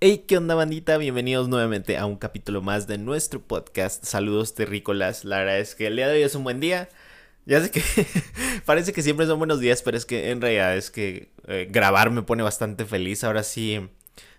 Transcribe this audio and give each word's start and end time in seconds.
Hey, 0.00 0.26
¿qué 0.28 0.36
onda 0.36 0.54
bandita? 0.54 0.96
Bienvenidos 0.96 1.48
nuevamente 1.48 1.98
a 1.98 2.06
un 2.06 2.14
capítulo 2.14 2.62
más 2.62 2.86
de 2.86 2.98
nuestro 2.98 3.40
podcast. 3.42 4.04
Saludos 4.04 4.54
terrícolas. 4.54 5.24
La 5.24 5.38
verdad 5.38 5.58
es 5.58 5.74
que 5.74 5.88
el 5.88 5.96
día 5.96 6.06
de 6.06 6.14
hoy 6.18 6.22
es 6.22 6.36
un 6.36 6.44
buen 6.44 6.60
día. 6.60 6.88
Ya 7.46 7.60
sé 7.60 7.72
que 7.72 7.82
parece 8.64 8.92
que 8.92 9.02
siempre 9.02 9.26
son 9.26 9.38
buenos 9.38 9.58
días, 9.58 9.82
pero 9.82 9.96
es 9.96 10.06
que 10.06 10.30
en 10.30 10.40
realidad 10.40 10.76
es 10.76 10.92
que 10.92 11.32
eh, 11.48 11.66
grabar 11.68 12.12
me 12.12 12.22
pone 12.22 12.44
bastante 12.44 12.84
feliz. 12.84 13.24
Ahora 13.24 13.42
sí, 13.42 13.90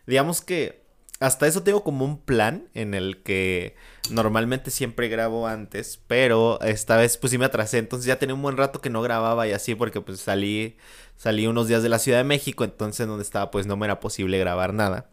digamos 0.07 0.41
que 0.41 0.81
hasta 1.19 1.45
eso 1.45 1.61
tengo 1.61 1.83
como 1.83 2.05
un 2.05 2.21
plan 2.21 2.69
en 2.73 2.93
el 2.93 3.21
que 3.21 3.75
normalmente 4.11 4.71
siempre 4.71 5.09
grabo 5.09 5.45
antes, 5.45 5.99
pero 6.07 6.61
esta 6.61 6.95
vez 6.95 7.17
pues 7.17 7.31
sí 7.31 7.37
me 7.37 7.43
atrasé, 7.43 7.79
entonces 7.79 8.05
ya 8.07 8.17
tenía 8.17 8.35
un 8.35 8.41
buen 8.41 8.55
rato 8.55 8.79
que 8.79 8.89
no 8.89 9.01
grababa 9.01 9.45
y 9.45 9.51
así 9.51 9.75
porque 9.75 9.99
pues 9.99 10.21
salí 10.21 10.77
salí 11.17 11.47
unos 11.47 11.67
días 11.67 11.83
de 11.83 11.89
la 11.89 11.99
Ciudad 11.99 12.19
de 12.19 12.23
México, 12.23 12.63
entonces 12.63 13.07
donde 13.07 13.23
estaba 13.23 13.51
pues 13.51 13.65
no 13.67 13.75
me 13.75 13.85
era 13.87 13.99
posible 13.99 14.39
grabar 14.39 14.73
nada. 14.73 15.09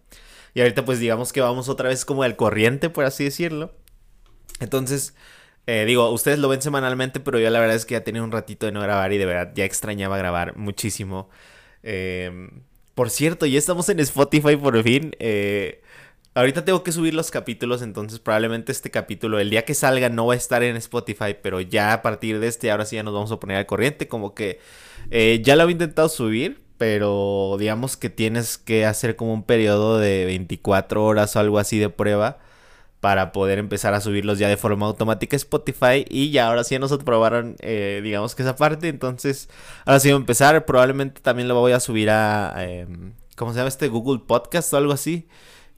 Y 0.56 0.62
ahorita 0.62 0.86
pues 0.86 0.98
digamos 0.98 1.34
que 1.34 1.42
vamos 1.42 1.68
otra 1.68 1.90
vez 1.90 2.06
como 2.06 2.22
al 2.22 2.34
corriente, 2.34 2.88
por 2.88 3.04
así 3.04 3.24
decirlo. 3.24 3.74
Entonces, 4.58 5.14
eh, 5.66 5.84
digo, 5.86 6.10
ustedes 6.10 6.38
lo 6.38 6.48
ven 6.48 6.62
semanalmente, 6.62 7.20
pero 7.20 7.38
yo 7.38 7.50
la 7.50 7.60
verdad 7.60 7.76
es 7.76 7.84
que 7.84 7.92
ya 7.92 8.04
tenía 8.04 8.22
un 8.22 8.32
ratito 8.32 8.64
de 8.64 8.72
no 8.72 8.80
grabar 8.80 9.12
y 9.12 9.18
de 9.18 9.26
verdad 9.26 9.52
ya 9.54 9.66
extrañaba 9.66 10.16
grabar 10.16 10.56
muchísimo. 10.56 11.28
Em, 11.82 12.62
por 12.94 13.10
cierto, 13.10 13.44
ya 13.44 13.58
estamos 13.58 13.90
en 13.90 14.00
Spotify 14.00 14.56
por 14.56 14.82
fin. 14.82 15.14
Eh, 15.18 15.82
ahorita 16.32 16.64
tengo 16.64 16.82
que 16.82 16.92
subir 16.92 17.12
los 17.12 17.30
capítulos, 17.30 17.82
entonces 17.82 18.18
probablemente 18.18 18.72
este 18.72 18.90
capítulo, 18.90 19.38
el 19.38 19.50
día 19.50 19.66
que 19.66 19.74
salga, 19.74 20.08
no 20.08 20.24
va 20.24 20.32
a 20.32 20.36
estar 20.38 20.62
en 20.62 20.76
Spotify, 20.76 21.36
pero 21.42 21.60
ya 21.60 21.92
a 21.92 22.00
partir 22.00 22.40
de 22.40 22.46
este, 22.46 22.70
ahora 22.70 22.86
sí 22.86 22.96
ya 22.96 23.02
nos 23.02 23.12
vamos 23.12 23.30
a 23.30 23.38
poner 23.38 23.58
al 23.58 23.66
corriente. 23.66 24.08
Como 24.08 24.34
que 24.34 24.58
eh, 25.10 25.42
ya 25.44 25.54
lo 25.54 25.64
había 25.64 25.72
intentado 25.72 26.08
subir, 26.08 26.62
pero 26.78 27.56
digamos 27.58 27.96
que 27.96 28.10
tienes 28.10 28.58
que 28.58 28.86
hacer 28.86 29.16
como 29.16 29.34
un 29.34 29.42
periodo 29.42 29.98
de 29.98 30.24
24 30.26 31.04
horas 31.04 31.36
o 31.36 31.40
algo 31.40 31.58
así 31.58 31.78
de 31.78 31.88
prueba 31.90 32.38
para 33.00 33.32
poder 33.32 33.58
empezar 33.58 33.94
a 33.94 34.00
subirlos 34.00 34.38
ya 34.38 34.48
de 34.48 34.56
forma 34.56 34.86
automática 34.86 35.36
a 35.36 35.38
Spotify 35.38 36.04
y 36.08 36.30
ya 36.30 36.48
ahora 36.48 36.64
sí 36.64 36.78
nos 36.78 36.92
aprobaron 36.92 37.56
eh, 37.60 38.00
digamos 38.02 38.34
que 38.34 38.42
esa 38.42 38.56
parte. 38.56 38.88
Entonces 38.88 39.48
ahora 39.84 40.00
sí 40.00 40.08
voy 40.08 40.16
a 40.16 40.20
empezar. 40.20 40.66
Probablemente 40.66 41.20
también 41.20 41.48
lo 41.48 41.54
voy 41.54 41.72
a 41.72 41.80
subir 41.80 42.10
a 42.10 42.54
em, 42.64 43.12
¿cómo 43.36 43.52
se 43.52 43.58
llama 43.58 43.68
este? 43.68 43.88
Google 43.88 44.22
Podcast 44.26 44.72
o 44.72 44.76
algo 44.76 44.92
así. 44.92 45.28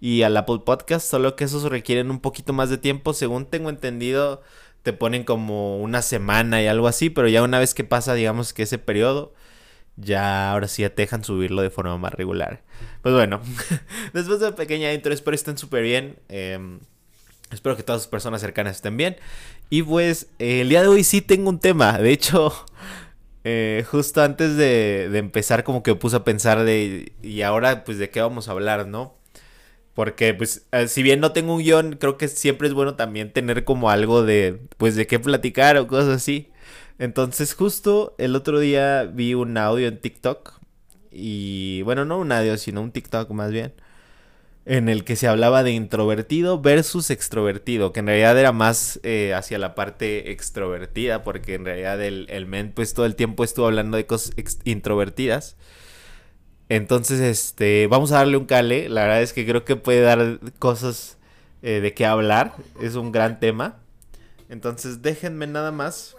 Y 0.00 0.22
al 0.22 0.36
Apple 0.36 0.60
Podcast 0.64 1.06
solo 1.10 1.36
que 1.36 1.44
esos 1.44 1.64
requieren 1.64 2.10
un 2.10 2.20
poquito 2.20 2.52
más 2.52 2.70
de 2.70 2.78
tiempo. 2.78 3.12
Según 3.12 3.46
tengo 3.46 3.70
entendido 3.70 4.42
te 4.82 4.92
ponen 4.92 5.24
como 5.24 5.78
una 5.78 6.02
semana 6.02 6.62
y 6.62 6.66
algo 6.66 6.88
así 6.88 7.10
pero 7.10 7.28
ya 7.28 7.42
una 7.42 7.58
vez 7.58 7.74
que 7.74 7.84
pasa 7.84 8.14
digamos 8.14 8.52
que 8.54 8.62
ese 8.62 8.78
periodo 8.78 9.34
ya 10.00 10.52
ahora 10.52 10.68
sí 10.68 10.82
ya 10.82 10.90
te 10.94 11.02
dejan 11.02 11.24
subirlo 11.24 11.62
de 11.62 11.70
forma 11.70 11.96
más 11.98 12.12
regular. 12.14 12.62
Pues 13.02 13.14
bueno, 13.14 13.40
después 14.12 14.40
de 14.40 14.50
la 14.50 14.56
pequeña 14.56 14.92
intro, 14.92 15.12
espero 15.12 15.34
estén 15.34 15.58
súper 15.58 15.82
bien. 15.82 16.16
Em, 16.28 16.80
espero 17.50 17.76
que 17.76 17.82
todas 17.82 18.02
las 18.02 18.08
personas 18.08 18.40
cercanas 18.40 18.76
estén 18.76 18.96
bien. 18.96 19.16
Y 19.70 19.82
pues 19.82 20.28
el 20.38 20.68
día 20.68 20.82
de 20.82 20.88
hoy 20.88 21.04
sí 21.04 21.20
tengo 21.20 21.50
un 21.50 21.60
tema. 21.60 21.98
De 21.98 22.12
hecho, 22.12 22.52
eh, 23.44 23.84
justo 23.90 24.22
antes 24.22 24.56
de, 24.56 25.08
de, 25.10 25.18
empezar 25.18 25.64
como 25.64 25.82
que 25.82 25.94
puse 25.94 26.16
a 26.16 26.24
pensar 26.24 26.64
de... 26.64 27.12
Y 27.22 27.42
ahora 27.42 27.84
pues 27.84 27.98
de 27.98 28.10
qué 28.10 28.20
vamos 28.20 28.48
a 28.48 28.52
hablar, 28.52 28.86
¿no? 28.86 29.16
Porque 29.94 30.32
pues 30.32 30.66
eh, 30.72 30.86
si 30.86 31.02
bien 31.02 31.18
no 31.20 31.32
tengo 31.32 31.54
un 31.54 31.62
guion, 31.62 31.96
creo 31.96 32.16
que 32.18 32.28
siempre 32.28 32.68
es 32.68 32.74
bueno 32.74 32.94
también 32.94 33.32
tener 33.32 33.64
como 33.64 33.90
algo 33.90 34.22
de... 34.22 34.60
Pues 34.76 34.94
de 34.94 35.06
qué 35.08 35.18
platicar 35.18 35.76
o 35.76 35.88
cosas 35.88 36.08
así. 36.08 36.50
Entonces 36.98 37.54
justo 37.54 38.14
el 38.18 38.34
otro 38.34 38.58
día 38.58 39.04
vi 39.04 39.34
un 39.34 39.56
audio 39.56 39.88
en 39.88 40.00
TikTok 40.00 40.58
y 41.10 41.82
bueno, 41.82 42.04
no 42.04 42.18
un 42.18 42.32
audio, 42.32 42.56
sino 42.56 42.82
un 42.82 42.92
TikTok 42.92 43.30
más 43.30 43.50
bien, 43.50 43.72
en 44.66 44.88
el 44.88 45.04
que 45.04 45.16
se 45.16 45.28
hablaba 45.28 45.62
de 45.62 45.72
introvertido 45.72 46.60
versus 46.60 47.10
extrovertido, 47.10 47.92
que 47.92 48.00
en 48.00 48.06
realidad 48.06 48.38
era 48.38 48.52
más 48.52 49.00
eh, 49.02 49.32
hacia 49.34 49.58
la 49.58 49.74
parte 49.74 50.30
extrovertida, 50.30 51.24
porque 51.24 51.54
en 51.54 51.64
realidad 51.64 52.02
el, 52.02 52.26
el, 52.28 52.46
men 52.46 52.72
pues 52.72 52.94
todo 52.94 53.06
el 53.06 53.16
tiempo 53.16 53.44
estuvo 53.44 53.66
hablando 53.66 53.96
de 53.96 54.06
cosas 54.06 54.32
introvertidas. 54.64 55.56
Entonces, 56.68 57.20
este, 57.20 57.86
vamos 57.86 58.12
a 58.12 58.16
darle 58.16 58.36
un 58.36 58.44
cale, 58.44 58.90
la 58.90 59.02
verdad 59.02 59.22
es 59.22 59.32
que 59.32 59.46
creo 59.46 59.64
que 59.64 59.76
puede 59.76 60.02
dar 60.02 60.38
cosas 60.58 61.16
eh, 61.62 61.80
de 61.80 61.94
qué 61.94 62.04
hablar, 62.04 62.54
es 62.82 62.94
un 62.94 63.10
gran 63.10 63.40
tema. 63.40 63.78
Entonces, 64.50 65.00
déjenme 65.00 65.46
nada 65.46 65.72
más 65.72 66.17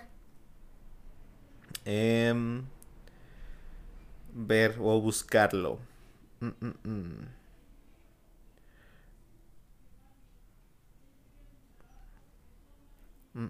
Em, 1.91 2.63
ver 4.33 4.77
o 4.79 5.01
buscarlo. 5.01 5.79
Mm, 6.41 6.47
mm, 6.61 6.75
mm. 13.33 13.49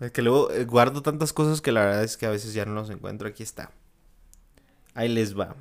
Es 0.00 0.12
que 0.12 0.22
luego 0.22 0.50
eh, 0.50 0.64
guardo 0.64 1.02
tantas 1.02 1.32
cosas 1.32 1.60
que 1.60 1.72
la 1.72 1.84
verdad 1.84 2.04
es 2.04 2.16
que 2.16 2.26
a 2.26 2.30
veces 2.30 2.54
ya 2.54 2.64
no 2.64 2.74
los 2.74 2.90
encuentro. 2.90 3.28
Aquí 3.28 3.42
está. 3.42 3.70
Ahí 4.94 5.08
les 5.08 5.38
va. 5.38 5.56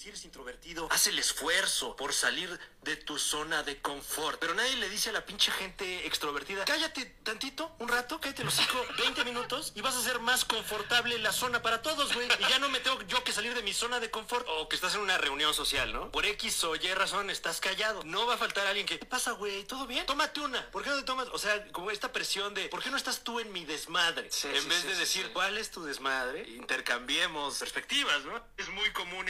Si 0.00 0.08
eres 0.08 0.24
introvertido, 0.70 0.88
haz 0.90 1.06
el 1.06 1.18
esfuerzo 1.18 1.96
por 1.96 2.12
salir 2.12 2.58
de 2.82 2.96
tu 2.96 3.18
zona 3.18 3.62
de 3.62 3.80
confort. 3.80 4.38
Pero 4.40 4.54
nadie 4.54 4.76
le 4.76 4.88
dice 4.88 5.10
a 5.10 5.12
la 5.12 5.24
pinche 5.24 5.50
gente 5.52 6.06
extrovertida, 6.06 6.64
cállate 6.64 7.04
tantito, 7.22 7.74
un 7.78 7.88
rato, 7.88 8.20
cállate 8.20 8.44
los 8.44 8.54
cinco, 8.54 8.84
20 8.98 9.24
minutos 9.24 9.72
y 9.74 9.80
vas 9.80 9.96
a 9.96 10.02
ser 10.02 10.20
más 10.20 10.44
confortable 10.44 11.18
la 11.18 11.32
zona 11.32 11.62
para 11.62 11.82
todos, 11.82 12.14
güey. 12.14 12.28
Y 12.38 12.48
ya 12.48 12.58
no 12.58 12.68
me 12.68 12.80
tengo 12.80 13.02
yo 13.02 13.22
que 13.24 13.32
salir 13.32 13.54
de 13.54 13.62
mi 13.62 13.72
zona 13.72 14.00
de 14.00 14.10
confort. 14.10 14.46
O 14.48 14.68
que 14.68 14.76
estás 14.76 14.94
en 14.94 15.00
una 15.00 15.18
reunión 15.18 15.52
social, 15.52 15.92
¿no? 15.92 16.10
Por 16.10 16.24
X 16.24 16.64
o 16.64 16.76
Y 16.76 16.94
razón 16.94 17.30
estás 17.30 17.60
callado. 17.60 18.02
No 18.04 18.26
va 18.26 18.34
a 18.34 18.38
faltar 18.38 18.66
alguien 18.66 18.86
que, 18.86 18.98
¿qué 18.98 19.06
pasa, 19.06 19.32
güey? 19.32 19.64
¿Todo 19.64 19.86
bien? 19.86 20.06
Tómate 20.06 20.40
una. 20.40 20.70
¿Por 20.70 20.82
qué 20.82 20.90
no 20.90 20.96
te 20.96 21.02
tomas? 21.02 21.28
O 21.32 21.38
sea, 21.38 21.66
como 21.72 21.90
esta 21.90 22.12
presión 22.12 22.54
de, 22.54 22.68
¿por 22.68 22.82
qué 22.82 22.90
no 22.90 22.96
estás 22.96 23.20
tú 23.20 23.40
en 23.40 23.52
mi 23.52 23.64
desmadre? 23.64 24.30
Sí, 24.30 24.48
en 24.48 24.62
sí, 24.62 24.68
vez 24.68 24.80
sí, 24.80 24.88
de 24.88 24.96
decir. 24.96 25.30
¿cuál 25.32 25.58
es 25.58 25.70
tu 25.70 25.84
desmadre? 25.84 26.48
Intercambiemos 26.48 27.58
perspectivas, 27.58 28.24
¿no? 28.24 28.42
Es 28.56 28.68
muy 28.68 28.90
común. 28.92 29.26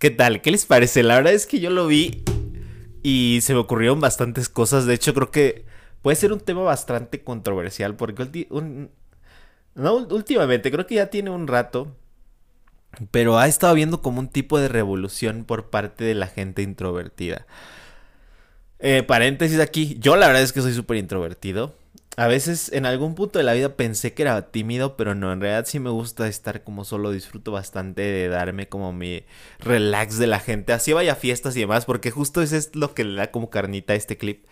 ¿Qué 0.00 0.10
tal? 0.10 0.40
¿Qué 0.40 0.50
les 0.50 0.64
parece? 0.64 1.02
La 1.02 1.16
verdad 1.16 1.34
es 1.34 1.46
que 1.46 1.60
yo 1.60 1.68
lo 1.68 1.86
vi 1.86 2.22
y 3.02 3.40
se 3.42 3.52
me 3.52 3.60
ocurrieron 3.60 4.00
bastantes 4.00 4.48
cosas. 4.48 4.86
De 4.86 4.94
hecho, 4.94 5.12
creo 5.12 5.30
que 5.30 5.66
puede 6.00 6.16
ser 6.16 6.32
un 6.32 6.40
tema 6.40 6.62
bastante 6.62 7.22
controversial 7.22 7.96
porque 7.96 8.46
un- 8.48 8.90
no, 9.74 9.96
últimamente, 9.96 10.70
creo 10.70 10.86
que 10.86 10.94
ya 10.96 11.08
tiene 11.08 11.28
un 11.28 11.46
rato, 11.46 11.94
pero 13.10 13.38
ha 13.38 13.46
estado 13.46 13.72
habiendo 13.72 14.00
como 14.00 14.20
un 14.20 14.28
tipo 14.28 14.58
de 14.58 14.68
revolución 14.68 15.44
por 15.44 15.68
parte 15.68 16.04
de 16.04 16.14
la 16.14 16.26
gente 16.28 16.62
introvertida. 16.62 17.46
Eh, 18.78 19.02
paréntesis 19.02 19.60
aquí, 19.60 19.96
yo 20.00 20.16
la 20.16 20.26
verdad 20.26 20.42
es 20.42 20.52
que 20.52 20.62
soy 20.62 20.72
súper 20.72 20.96
introvertido. 20.96 21.74
A 22.16 22.26
veces 22.26 22.70
en 22.72 22.84
algún 22.86 23.14
punto 23.14 23.38
de 23.38 23.44
la 23.44 23.54
vida 23.54 23.76
pensé 23.76 24.12
que 24.14 24.22
era 24.22 24.50
tímido, 24.50 24.96
pero 24.96 25.14
no, 25.14 25.32
en 25.32 25.40
realidad 25.40 25.64
sí 25.66 25.78
me 25.78 25.90
gusta 25.90 26.28
estar 26.28 26.64
como 26.64 26.84
solo, 26.84 27.12
disfruto 27.12 27.52
bastante 27.52 28.02
de 28.02 28.28
darme 28.28 28.68
como 28.68 28.92
mi 28.92 29.24
relax 29.60 30.18
de 30.18 30.26
la 30.26 30.40
gente, 30.40 30.72
así 30.74 30.92
vaya 30.92 31.12
a 31.12 31.16
fiestas 31.16 31.56
y 31.56 31.60
demás, 31.60 31.86
porque 31.86 32.10
justo 32.10 32.42
eso 32.42 32.56
es 32.56 32.74
lo 32.76 32.94
que 32.94 33.04
le 33.04 33.16
da 33.16 33.30
como 33.30 33.48
carnita 33.48 33.94
a 33.94 33.96
este 33.96 34.18
clip. 34.18 34.44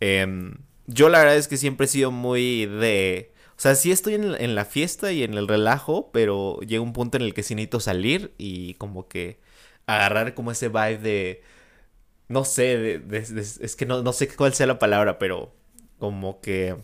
Em, 0.00 0.58
yo 0.86 1.08
la 1.10 1.20
verdad 1.20 1.36
es 1.36 1.48
que 1.48 1.58
siempre 1.58 1.86
he 1.86 1.88
sido 1.88 2.10
muy 2.12 2.66
de... 2.66 3.32
O 3.58 3.60
sea, 3.60 3.74
sí 3.76 3.92
estoy 3.92 4.14
en, 4.16 4.54
la 4.56 4.64
fiesta 4.66 5.12
y 5.12 5.22
en 5.24 5.34
el 5.34 5.48
relajo, 5.48 6.10
pero 6.12 6.60
llega 6.60 6.82
un 6.82 6.92
punto 6.94 7.18
en 7.18 7.24
el 7.24 7.34
que 7.34 7.42
sí 7.42 7.54
necesito 7.54 7.80
salir 7.80 8.34
y 8.38 8.74
como 8.74 9.08
que 9.08 9.40
agarrar 9.86 10.34
como 10.34 10.52
ese 10.52 10.68
vibe 10.68 10.98
de... 10.98 11.42
No 12.28 12.44
sé, 12.44 12.78
de- 13.00 13.18
es 13.60 13.76
que 13.76 13.86
no, 13.86 14.02
no 14.02 14.12
sé 14.12 14.28
cuál 14.28 14.54
sea 14.54 14.66
la 14.66 14.78
palabra, 14.78 15.18
pero 15.18 15.54
como 15.98 16.40
que 16.40 16.76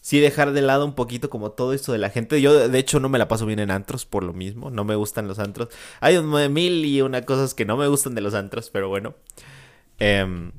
sí 0.00 0.20
dejar 0.20 0.52
de 0.52 0.60
lado 0.60 0.84
un 0.84 0.94
poquito 0.94 1.30
como 1.30 1.52
todo 1.52 1.72
esto 1.72 1.92
de 1.92 1.98
la 1.98 2.10
gente. 2.10 2.40
Yo 2.42 2.68
de 2.68 2.78
hecho 2.78 3.00
no 3.00 3.08
me 3.08 3.18
la 3.18 3.26
paso 3.26 3.46
bien 3.46 3.58
en 3.58 3.70
antros 3.70 4.04
por 4.04 4.22
lo 4.22 4.34
mismo, 4.34 4.70
no 4.70 4.84
me 4.84 4.96
gustan 4.96 5.28
los 5.28 5.38
antros. 5.38 5.68
Hay 6.00 6.16
un 6.18 6.52
mil 6.52 6.84
y 6.84 7.00
una 7.00 7.22
cosas 7.22 7.54
que 7.54 7.64
no 7.64 7.76
me 7.76 7.88
gustan 7.88 8.14
de 8.14 8.20
los 8.20 8.34
antros, 8.34 8.70
pero 8.70 8.88
bueno. 8.88 9.14
Em, 9.98 10.52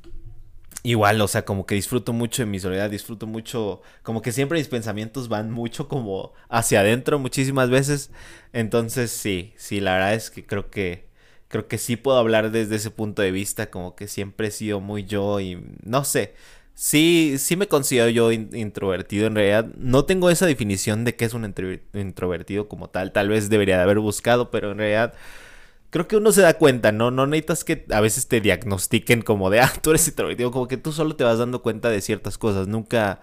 igual, 0.83 1.21
o 1.21 1.27
sea, 1.27 1.45
como 1.45 1.65
que 1.65 1.75
disfruto 1.75 2.13
mucho 2.13 2.43
de 2.43 2.47
mi 2.47 2.59
soledad, 2.59 2.89
disfruto 2.89 3.27
mucho, 3.27 3.81
como 4.03 4.21
que 4.21 4.31
siempre 4.31 4.57
mis 4.59 4.67
pensamientos 4.67 5.29
van 5.29 5.51
mucho 5.51 5.87
como 5.87 6.33
hacia 6.49 6.79
adentro 6.81 7.19
muchísimas 7.19 7.69
veces. 7.69 8.11
Entonces 8.53 9.11
sí, 9.11 9.53
sí, 9.57 9.79
la 9.79 9.93
verdad 9.93 10.13
es 10.15 10.31
que 10.31 10.45
creo 10.45 10.69
que 10.71 11.05
creo 11.47 11.67
que 11.67 11.77
sí 11.77 11.95
puedo 11.95 12.17
hablar 12.17 12.51
desde 12.51 12.75
ese 12.75 12.91
punto 12.91 13.21
de 13.21 13.31
vista, 13.31 13.69
como 13.69 13.95
que 13.95 14.07
siempre 14.07 14.47
he 14.47 14.51
sido 14.51 14.79
muy 14.81 15.05
yo 15.05 15.39
y 15.39 15.63
no 15.83 16.03
sé. 16.03 16.33
Sí, 16.77 17.35
sí 17.39 17.55
me 17.55 17.67
considero 17.69 18.09
yo 18.09 18.31
in- 18.31 18.49
introvertido 18.53 19.27
en 19.27 19.35
realidad. 19.35 19.65
No 19.77 20.05
tengo 20.05 20.29
esa 20.29 20.45
definición 20.45 21.05
de 21.05 21.15
qué 21.15 21.25
es 21.25 21.33
un 21.33 21.45
intro- 21.45 21.79
introvertido 21.93 22.67
como 22.67 22.89
tal. 22.89 23.13
Tal 23.13 23.29
vez 23.29 23.49
debería 23.49 23.77
de 23.77 23.83
haber 23.83 23.99
buscado, 23.99 24.51
pero 24.51 24.71
en 24.71 24.79
realidad 24.79 25.13
creo 25.91 26.07
que 26.07 26.17
uno 26.17 26.31
se 26.33 26.41
da 26.41 26.55
cuenta, 26.55 26.91
¿no? 26.91 27.11
No 27.11 27.27
necesitas 27.27 27.63
que 27.65 27.85
a 27.91 28.01
veces 28.01 28.27
te 28.27 28.41
diagnostiquen 28.41 29.21
como 29.23 29.49
de, 29.49 29.59
ah, 29.61 29.73
tú 29.81 29.91
eres 29.91 30.07
introvertido. 30.07 30.51
Como 30.51 30.67
que 30.67 30.77
tú 30.77 30.91
solo 30.93 31.15
te 31.15 31.23
vas 31.23 31.39
dando 31.39 31.61
cuenta 31.61 31.89
de 31.89 32.01
ciertas 32.01 32.37
cosas. 32.37 32.67
Nunca, 32.67 33.21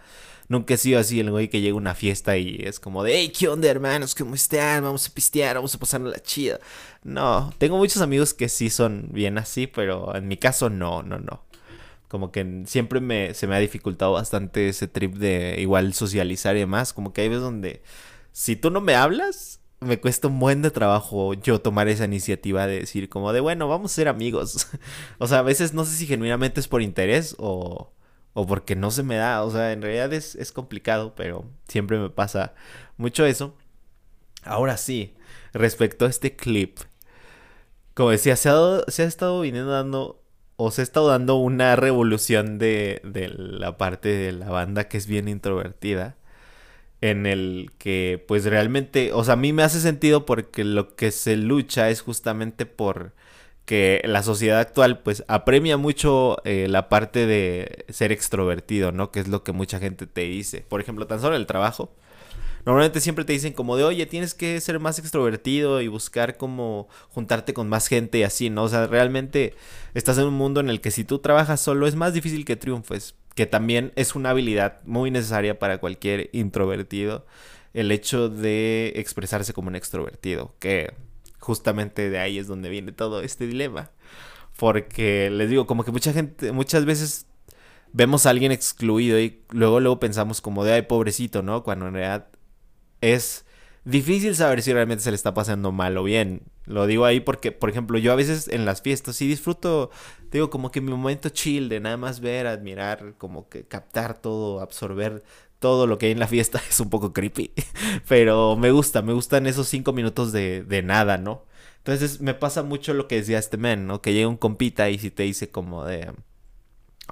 Nunca 0.48 0.74
he 0.74 0.76
sido 0.76 1.00
así 1.00 1.20
el 1.20 1.30
güey 1.30 1.48
que 1.48 1.60
llega 1.62 1.74
a 1.74 1.78
una 1.78 1.94
fiesta 1.94 2.36
y 2.36 2.56
es 2.64 2.78
como 2.80 3.04
de, 3.04 3.16
hey, 3.16 3.32
¿qué 3.36 3.48
onda, 3.48 3.68
hermanos? 3.68 4.14
¿Cómo 4.14 4.34
están? 4.34 4.84
Vamos 4.84 5.06
a 5.08 5.14
pistear, 5.14 5.56
vamos 5.56 5.74
a 5.74 5.78
pasar 5.78 6.00
la 6.02 6.20
chida. 6.20 6.58
No, 7.04 7.52
tengo 7.58 7.78
muchos 7.78 8.02
amigos 8.02 8.34
que 8.34 8.48
sí 8.50 8.68
son 8.70 9.08
bien 9.12 9.38
así, 9.38 9.66
pero 9.66 10.14
en 10.16 10.28
mi 10.28 10.36
caso 10.36 10.68
no, 10.70 11.02
no, 11.02 11.18
no. 11.18 11.42
Como 12.12 12.30
que 12.30 12.64
siempre 12.66 13.00
me, 13.00 13.32
se 13.32 13.46
me 13.46 13.56
ha 13.56 13.58
dificultado 13.58 14.12
bastante 14.12 14.68
ese 14.68 14.86
trip 14.86 15.14
de 15.14 15.56
igual 15.58 15.94
socializar 15.94 16.56
y 16.56 16.58
demás. 16.58 16.92
Como 16.92 17.14
que 17.14 17.22
hay 17.22 17.28
veces 17.28 17.42
donde 17.42 17.82
si 18.32 18.54
tú 18.54 18.70
no 18.70 18.82
me 18.82 18.94
hablas, 18.96 19.60
me 19.80 19.98
cuesta 19.98 20.28
un 20.28 20.38
buen 20.38 20.60
de 20.60 20.70
trabajo 20.70 21.32
yo 21.32 21.62
tomar 21.62 21.88
esa 21.88 22.04
iniciativa 22.04 22.66
de 22.66 22.80
decir 22.80 23.08
como 23.08 23.32
de, 23.32 23.40
bueno, 23.40 23.66
vamos 23.66 23.92
a 23.92 23.94
ser 23.94 24.08
amigos. 24.08 24.68
o 25.18 25.26
sea, 25.26 25.38
a 25.38 25.42
veces 25.42 25.72
no 25.72 25.86
sé 25.86 25.96
si 25.96 26.06
genuinamente 26.06 26.60
es 26.60 26.68
por 26.68 26.82
interés 26.82 27.34
o, 27.38 27.94
o 28.34 28.46
porque 28.46 28.76
no 28.76 28.90
se 28.90 29.02
me 29.02 29.16
da. 29.16 29.42
O 29.42 29.50
sea, 29.50 29.72
en 29.72 29.80
realidad 29.80 30.12
es, 30.12 30.34
es 30.34 30.52
complicado, 30.52 31.14
pero 31.16 31.46
siempre 31.66 31.98
me 31.98 32.10
pasa 32.10 32.52
mucho 32.98 33.24
eso. 33.24 33.56
Ahora 34.42 34.76
sí, 34.76 35.14
respecto 35.54 36.04
a 36.04 36.10
este 36.10 36.36
clip. 36.36 36.78
Como 37.94 38.10
decía, 38.10 38.36
se 38.36 38.50
ha, 38.50 38.82
se 38.88 39.02
ha 39.02 39.06
estado 39.06 39.40
viniendo 39.40 39.72
dando 39.72 40.21
o 40.62 40.70
se 40.70 40.82
ha 40.82 40.84
estado 40.84 41.08
dando 41.08 41.36
una 41.36 41.76
revolución 41.76 42.58
de, 42.58 43.00
de 43.04 43.28
la 43.28 43.76
parte 43.78 44.08
de 44.08 44.32
la 44.32 44.50
banda 44.50 44.88
que 44.88 44.96
es 44.98 45.06
bien 45.06 45.28
introvertida 45.28 46.16
en 47.00 47.26
el 47.26 47.72
que 47.78 48.24
pues 48.28 48.44
realmente, 48.44 49.12
o 49.12 49.24
sea, 49.24 49.34
a 49.34 49.36
mí 49.36 49.52
me 49.52 49.64
hace 49.64 49.80
sentido 49.80 50.24
porque 50.24 50.64
lo 50.64 50.94
que 50.96 51.10
se 51.10 51.36
lucha 51.36 51.90
es 51.90 52.00
justamente 52.00 52.64
por 52.64 53.12
que 53.64 54.02
la 54.04 54.22
sociedad 54.22 54.60
actual 54.60 55.00
pues 55.00 55.24
apremia 55.28 55.76
mucho 55.76 56.38
eh, 56.44 56.68
la 56.68 56.88
parte 56.88 57.26
de 57.26 57.84
ser 57.90 58.12
extrovertido, 58.12 58.92
¿no? 58.92 59.10
Que 59.10 59.20
es 59.20 59.28
lo 59.28 59.42
que 59.44 59.52
mucha 59.52 59.78
gente 59.80 60.06
te 60.06 60.22
dice. 60.22 60.64
Por 60.68 60.80
ejemplo, 60.80 61.06
tan 61.06 61.20
solo 61.20 61.36
el 61.36 61.46
trabajo. 61.46 61.92
Normalmente 62.64 63.00
siempre 63.00 63.24
te 63.24 63.32
dicen 63.32 63.52
como 63.52 63.76
de, 63.76 63.84
oye, 63.84 64.06
tienes 64.06 64.34
que 64.34 64.60
ser 64.60 64.78
más 64.78 64.98
extrovertido 64.98 65.80
y 65.80 65.88
buscar 65.88 66.36
como 66.36 66.88
juntarte 67.08 67.54
con 67.54 67.68
más 67.68 67.88
gente 67.88 68.18
y 68.18 68.22
así, 68.22 68.50
¿no? 68.50 68.64
O 68.64 68.68
sea, 68.68 68.86
realmente 68.86 69.54
estás 69.94 70.18
en 70.18 70.24
un 70.24 70.34
mundo 70.34 70.60
en 70.60 70.68
el 70.68 70.80
que 70.80 70.90
si 70.90 71.04
tú 71.04 71.18
trabajas 71.18 71.60
solo 71.60 71.86
es 71.86 71.96
más 71.96 72.14
difícil 72.14 72.44
que 72.44 72.56
triunfes 72.56 73.14
que 73.34 73.46
también 73.46 73.92
es 73.96 74.14
una 74.14 74.30
habilidad 74.30 74.80
muy 74.84 75.10
necesaria 75.10 75.58
para 75.58 75.78
cualquier 75.78 76.30
introvertido, 76.32 77.26
el 77.74 77.90
hecho 77.90 78.28
de 78.28 78.92
expresarse 78.96 79.52
como 79.52 79.68
un 79.68 79.76
extrovertido, 79.76 80.54
que 80.58 80.92
justamente 81.38 82.10
de 82.10 82.18
ahí 82.18 82.38
es 82.38 82.46
donde 82.46 82.68
viene 82.68 82.92
todo 82.92 83.22
este 83.22 83.46
dilema. 83.46 83.90
Porque 84.58 85.30
les 85.30 85.48
digo, 85.48 85.66
como 85.66 85.84
que 85.84 85.92
mucha 85.92 86.12
gente, 86.12 86.52
muchas 86.52 86.84
veces 86.84 87.26
vemos 87.92 88.26
a 88.26 88.30
alguien 88.30 88.52
excluido 88.52 89.18
y 89.18 89.42
luego 89.50 89.80
luego 89.80 89.98
pensamos 90.00 90.40
como 90.40 90.64
de 90.64 90.74
ay 90.74 90.82
pobrecito, 90.82 91.42
¿no? 91.42 91.62
Cuando 91.62 91.88
en 91.88 91.94
realidad 91.94 92.28
es 93.02 93.44
difícil 93.84 94.34
saber 94.34 94.62
si 94.62 94.72
realmente 94.72 95.04
se 95.04 95.10
le 95.10 95.16
está 95.16 95.34
pasando 95.34 95.72
mal 95.72 95.98
o 95.98 96.04
bien. 96.04 96.42
Lo 96.64 96.86
digo 96.86 97.04
ahí 97.04 97.20
porque, 97.20 97.52
por 97.52 97.68
ejemplo, 97.68 97.98
yo 97.98 98.12
a 98.12 98.16
veces 98.16 98.48
en 98.48 98.64
las 98.64 98.82
fiestas 98.82 99.16
sí 99.16 99.26
disfruto, 99.26 99.90
digo, 100.30 100.48
como 100.48 100.70
que 100.70 100.80
mi 100.80 100.92
momento 100.92 101.28
chill 101.28 101.68
de 101.68 101.80
nada 101.80 101.96
más 101.96 102.20
ver, 102.20 102.46
admirar, 102.46 103.14
como 103.18 103.48
que 103.48 103.64
captar 103.66 104.20
todo, 104.20 104.60
absorber 104.60 105.22
todo 105.58 105.86
lo 105.86 105.98
que 105.98 106.06
hay 106.06 106.12
en 106.12 106.20
la 106.20 106.28
fiesta 106.28 106.62
es 106.70 106.80
un 106.80 106.90
poco 106.90 107.12
creepy. 107.12 107.52
Pero 108.08 108.56
me 108.56 108.70
gusta, 108.70 109.02
me 109.02 109.12
gustan 109.12 109.46
esos 109.46 109.68
cinco 109.68 109.92
minutos 109.92 110.32
de, 110.32 110.62
de 110.64 110.82
nada, 110.82 111.18
¿no? 111.18 111.44
Entonces 111.78 112.20
me 112.20 112.34
pasa 112.34 112.62
mucho 112.62 112.94
lo 112.94 113.08
que 113.08 113.16
decía 113.16 113.38
este 113.38 113.56
men, 113.56 113.86
¿no? 113.88 114.00
Que 114.02 114.12
llega 114.12 114.28
un 114.28 114.36
compita 114.36 114.88
y 114.90 114.98
si 114.98 115.10
te 115.10 115.24
dice 115.24 115.50
como 115.50 115.84
de... 115.84 116.12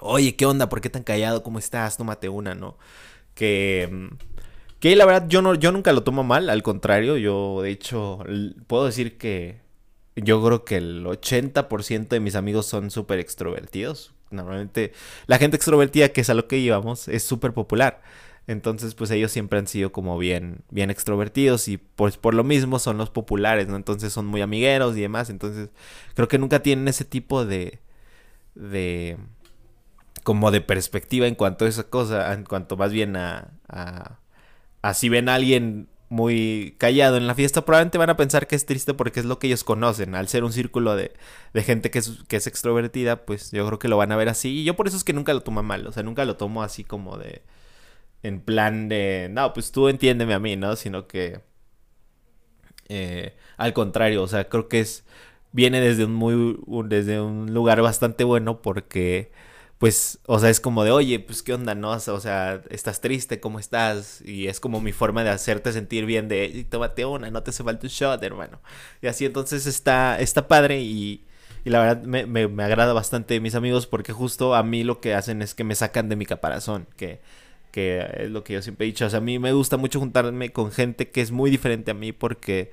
Oye, 0.01 0.37
¿qué 0.37 0.47
onda? 0.47 0.69
¿Por 0.69 0.81
qué 0.81 0.91
tan 0.91 1.03
callado? 1.03 1.43
¿Cómo 1.43 1.59
estás? 1.59 1.97
Tómate 1.97 2.29
una, 2.29 2.55
¿no? 2.55 2.79
Que 3.35 3.89
mm, 3.91 4.17
que 4.81 4.97
la 4.97 5.07
verdad 5.07 5.29
yo, 5.29 5.43
no, 5.43 5.55
yo 5.55 5.73
nunca 5.73 5.93
lo 5.93 6.03
tomo 6.03 6.25
mal, 6.25 6.51
al 6.51 6.63
contrario, 6.63 7.17
yo 7.19 7.61
de 7.63 7.71
hecho 7.71 8.25
puedo 8.67 8.87
decir 8.87 9.19
que 9.19 9.61
yo 10.17 10.43
creo 10.45 10.65
que 10.65 10.77
el 10.79 11.05
80% 11.07 12.09
de 12.09 12.21
mis 12.21 12.35
amigos 12.35 12.67
son 12.67 12.91
súper 12.91 13.19
extrovertidos. 13.19 14.15
Normalmente 14.31 14.93
la 15.27 15.39
gente 15.39 15.57
extrovertida, 15.57 16.11
que 16.11 16.23
es 16.23 16.31
a 16.31 16.35
lo 16.35 16.47
que 16.49 16.59
íbamos, 16.59 17.09
es 17.09 17.23
súper 17.23 17.53
popular. 17.53 18.03
Entonces, 18.47 18.95
pues 18.95 19.11
ellos 19.11 19.31
siempre 19.31 19.59
han 19.59 19.67
sido 19.67 19.93
como 19.93 20.19
bien, 20.19 20.63
bien 20.71 20.91
extrovertidos 20.91 21.69
y 21.69 21.77
pues 21.79 22.17
por 22.17 22.35
lo 22.35 22.43
mismo 22.45 22.79
son 22.79 22.99
los 22.99 23.11
populares, 23.11 23.69
¿no? 23.69 23.77
Entonces 23.77 24.13
son 24.13 24.27
muy 24.27 24.41
amigueros 24.41 24.97
y 24.97 25.03
demás. 25.03 25.31
Entonces, 25.31 25.71
creo 26.15 26.29
que 26.29 26.39
nunca 26.39 26.63
tienen 26.63 26.89
ese 26.89 27.05
tipo 27.05 27.45
de, 27.45 27.81
de, 28.55 29.19
como 30.25 30.51
de 30.51 30.61
perspectiva 30.63 31.27
en 31.27 31.35
cuanto 31.35 31.65
a 31.65 31.69
esa 31.69 31.85
cosa, 31.85 32.33
en 32.35 32.45
cuanto 32.45 32.77
más 32.77 32.93
bien 32.93 33.17
a 33.17 34.20
así 34.83 35.09
ven 35.09 35.29
a 35.29 35.35
alguien 35.35 35.89
muy 36.11 36.75
callado 36.79 37.17
en 37.17 37.29
la 37.29 37.37
fiesta, 37.37 37.65
probablemente 37.65 37.97
van 37.97 38.11
a 38.11 38.17
pensar 38.17 38.49
que 38.49 38.57
es 38.57 38.67
triste 38.67 38.95
porque 38.95 39.21
es 39.21 39.27
lo 39.27 39.39
que 39.39 39.47
ellos 39.47 39.63
conocen. 39.65 40.17
Al 40.17 40.29
ser 40.29 40.43
un 40.45 40.53
círculo 40.53 40.97
de, 40.97 41.13
de 41.55 41.63
gente 41.63 41.91
que 41.91 42.01
es, 42.01 42.25
que 42.29 42.37
es 42.37 42.47
extrovertida, 42.49 43.25
pues 43.25 43.53
yo 43.53 43.65
creo 43.67 43.79
que 43.79 43.89
lo 43.89 43.97
van 43.97 44.11
a 44.13 44.17
ver 44.17 44.29
así. 44.29 44.61
Y 44.61 44.65
yo 44.65 44.75
por 44.77 44.89
eso 44.89 44.97
es 44.97 45.05
que 45.05 45.13
nunca 45.13 45.33
lo 45.33 45.43
tomo 45.43 45.63
mal. 45.63 45.87
O 45.87 45.93
sea, 45.93 46.03
nunca 46.03 46.25
lo 46.25 46.37
tomo 46.37 46.63
así 46.65 46.85
como 46.85 47.17
de. 47.17 47.43
En 48.23 48.41
plan 48.41 48.89
de. 48.89 49.29
No, 49.31 49.53
pues 49.55 49.73
tú 49.73 49.89
entiéndeme 49.89 50.35
a 50.35 50.41
mí, 50.41 50.57
¿no? 50.57 50.77
Sino 50.77 51.07
que. 51.07 51.41
Eh, 52.89 53.37
al 53.57 53.73
contrario, 53.73 54.23
o 54.23 54.27
sea, 54.29 54.49
creo 54.49 54.69
que 54.69 54.81
es. 54.81 55.05
Viene 55.53 55.81
desde 55.81 56.05
un 56.07 56.15
muy. 56.15 56.59
Desde 56.89 57.21
un 57.21 57.55
lugar 57.55 57.83
bastante 57.83 58.25
bueno 58.25 58.63
porque 58.63 59.33
pues, 59.81 60.19
o 60.27 60.39
sea, 60.39 60.51
es 60.51 60.61
como 60.61 60.85
de, 60.85 60.91
oye, 60.91 61.21
pues, 61.21 61.43
¿qué 61.43 61.55
onda, 61.55 61.75
no? 61.75 61.93
O 61.93 62.21
sea, 62.21 62.61
estás 62.69 63.01
triste, 63.01 63.41
¿cómo 63.41 63.59
estás? 63.59 64.21
Y 64.27 64.47
es 64.49 64.61
como 64.61 64.83
mi 64.83 64.93
forma 64.93 65.25
de 65.25 65.31
hacerte 65.31 65.73
sentir 65.73 66.05
bien 66.05 66.29
de, 66.29 66.67
tómate 66.69 67.07
una, 67.07 67.31
no 67.31 67.43
te 67.43 67.49
hace 67.49 67.65
falta 67.65 67.87
un 67.87 67.91
shot, 67.91 68.23
hermano. 68.23 68.61
Y 69.01 69.07
así 69.07 69.25
entonces 69.25 69.67
está, 69.67 70.21
está 70.21 70.49
padre 70.49 70.83
y, 70.83 71.25
y 71.65 71.71
la 71.71 71.81
verdad 71.81 72.03
me, 72.03 72.27
me, 72.27 72.47
me, 72.47 72.63
agrada 72.63 72.93
bastante 72.93 73.41
mis 73.41 73.55
amigos 73.55 73.87
porque 73.87 74.13
justo 74.13 74.55
a 74.55 74.63
mí 74.63 74.85
lo 74.85 75.01
que 75.01 75.15
hacen 75.15 75.41
es 75.41 75.55
que 75.55 75.65
me 75.65 75.75
sacan 75.75 76.11
de 76.11 76.17
mi 76.17 76.27
caparazón, 76.27 76.87
que, 76.99 77.23
que 77.71 78.07
es 78.19 78.31
lo 78.31 78.45
que 78.45 78.53
yo 78.53 78.63
siempre 78.63 78.87
he 78.87 78.89
dicho. 78.89 79.07
O 79.07 79.11
sea, 79.11 79.21
a 79.21 79.23
mí 79.23 79.39
me 79.39 79.55
gusta 79.55 79.79
mucho 79.79 79.99
juntarme 79.99 80.53
con 80.53 80.73
gente 80.73 81.09
que 81.11 81.23
es 81.23 81.31
muy 81.31 81.51
diferente 81.51 81.91
a 81.93 81.95
mí 81.95 82.13
porque 82.13 82.71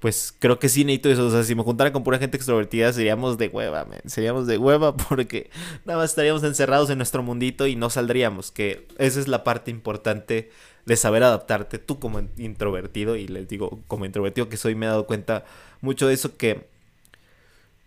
pues 0.00 0.34
creo 0.38 0.58
que 0.58 0.68
sí 0.68 0.84
necesito 0.84 1.10
eso. 1.10 1.26
O 1.26 1.30
sea, 1.30 1.42
si 1.42 1.54
me 1.54 1.62
juntara 1.62 1.92
con 1.92 2.04
pura 2.04 2.18
gente 2.18 2.36
extrovertida, 2.36 2.92
seríamos 2.92 3.38
de 3.38 3.48
hueva, 3.48 3.84
man. 3.84 4.00
Seríamos 4.06 4.46
de 4.46 4.58
hueva 4.58 4.96
porque 5.08 5.50
nada 5.84 6.00
más 6.00 6.10
estaríamos 6.10 6.42
encerrados 6.44 6.90
en 6.90 6.98
nuestro 6.98 7.22
mundito 7.22 7.66
y 7.66 7.76
no 7.76 7.90
saldríamos. 7.90 8.50
Que 8.50 8.86
esa 8.98 9.20
es 9.20 9.28
la 9.28 9.44
parte 9.44 9.70
importante 9.70 10.50
de 10.84 10.96
saber 10.96 11.22
adaptarte 11.22 11.78
tú 11.78 11.98
como 11.98 12.20
introvertido. 12.36 13.16
Y 13.16 13.26
les 13.28 13.48
digo, 13.48 13.80
como 13.86 14.04
introvertido 14.04 14.48
que 14.48 14.56
soy, 14.56 14.74
me 14.74 14.86
he 14.86 14.88
dado 14.88 15.06
cuenta 15.06 15.44
mucho 15.80 16.08
de 16.08 16.14
eso 16.14 16.36
que 16.36 16.66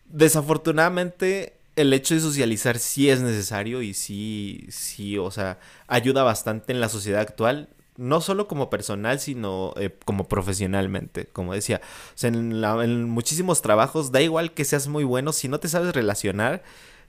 desafortunadamente 0.05 1.53
el 1.75 1.93
hecho 1.93 2.15
de 2.15 2.19
socializar 2.19 2.79
sí 2.79 3.09
es 3.09 3.21
necesario 3.21 3.81
y 3.81 3.93
sí, 3.93 4.65
sí, 4.69 5.17
o 5.17 5.31
sea, 5.31 5.59
ayuda 5.87 6.23
bastante 6.23 6.73
en 6.73 6.81
la 6.81 6.89
sociedad 6.89 7.21
actual 7.21 7.69
no 7.99 8.21
solo 8.21 8.47
como 8.47 8.69
personal, 8.69 9.19
sino 9.19 9.73
eh, 9.77 9.93
como 10.05 10.27
profesionalmente. 10.27 11.25
Como 11.27 11.53
decía, 11.53 11.81
en, 12.21 13.09
muchísimos 13.09 13.61
trabajos 13.61 14.11
da 14.11 14.21
igual 14.21 14.53
que 14.53 14.65
seas 14.65 14.87
muy 14.87 15.03
bueno, 15.03 15.33
si 15.33 15.49
no 15.49 15.59
te 15.59 15.67
sabes 15.67 15.93
relacionar, 15.93 16.63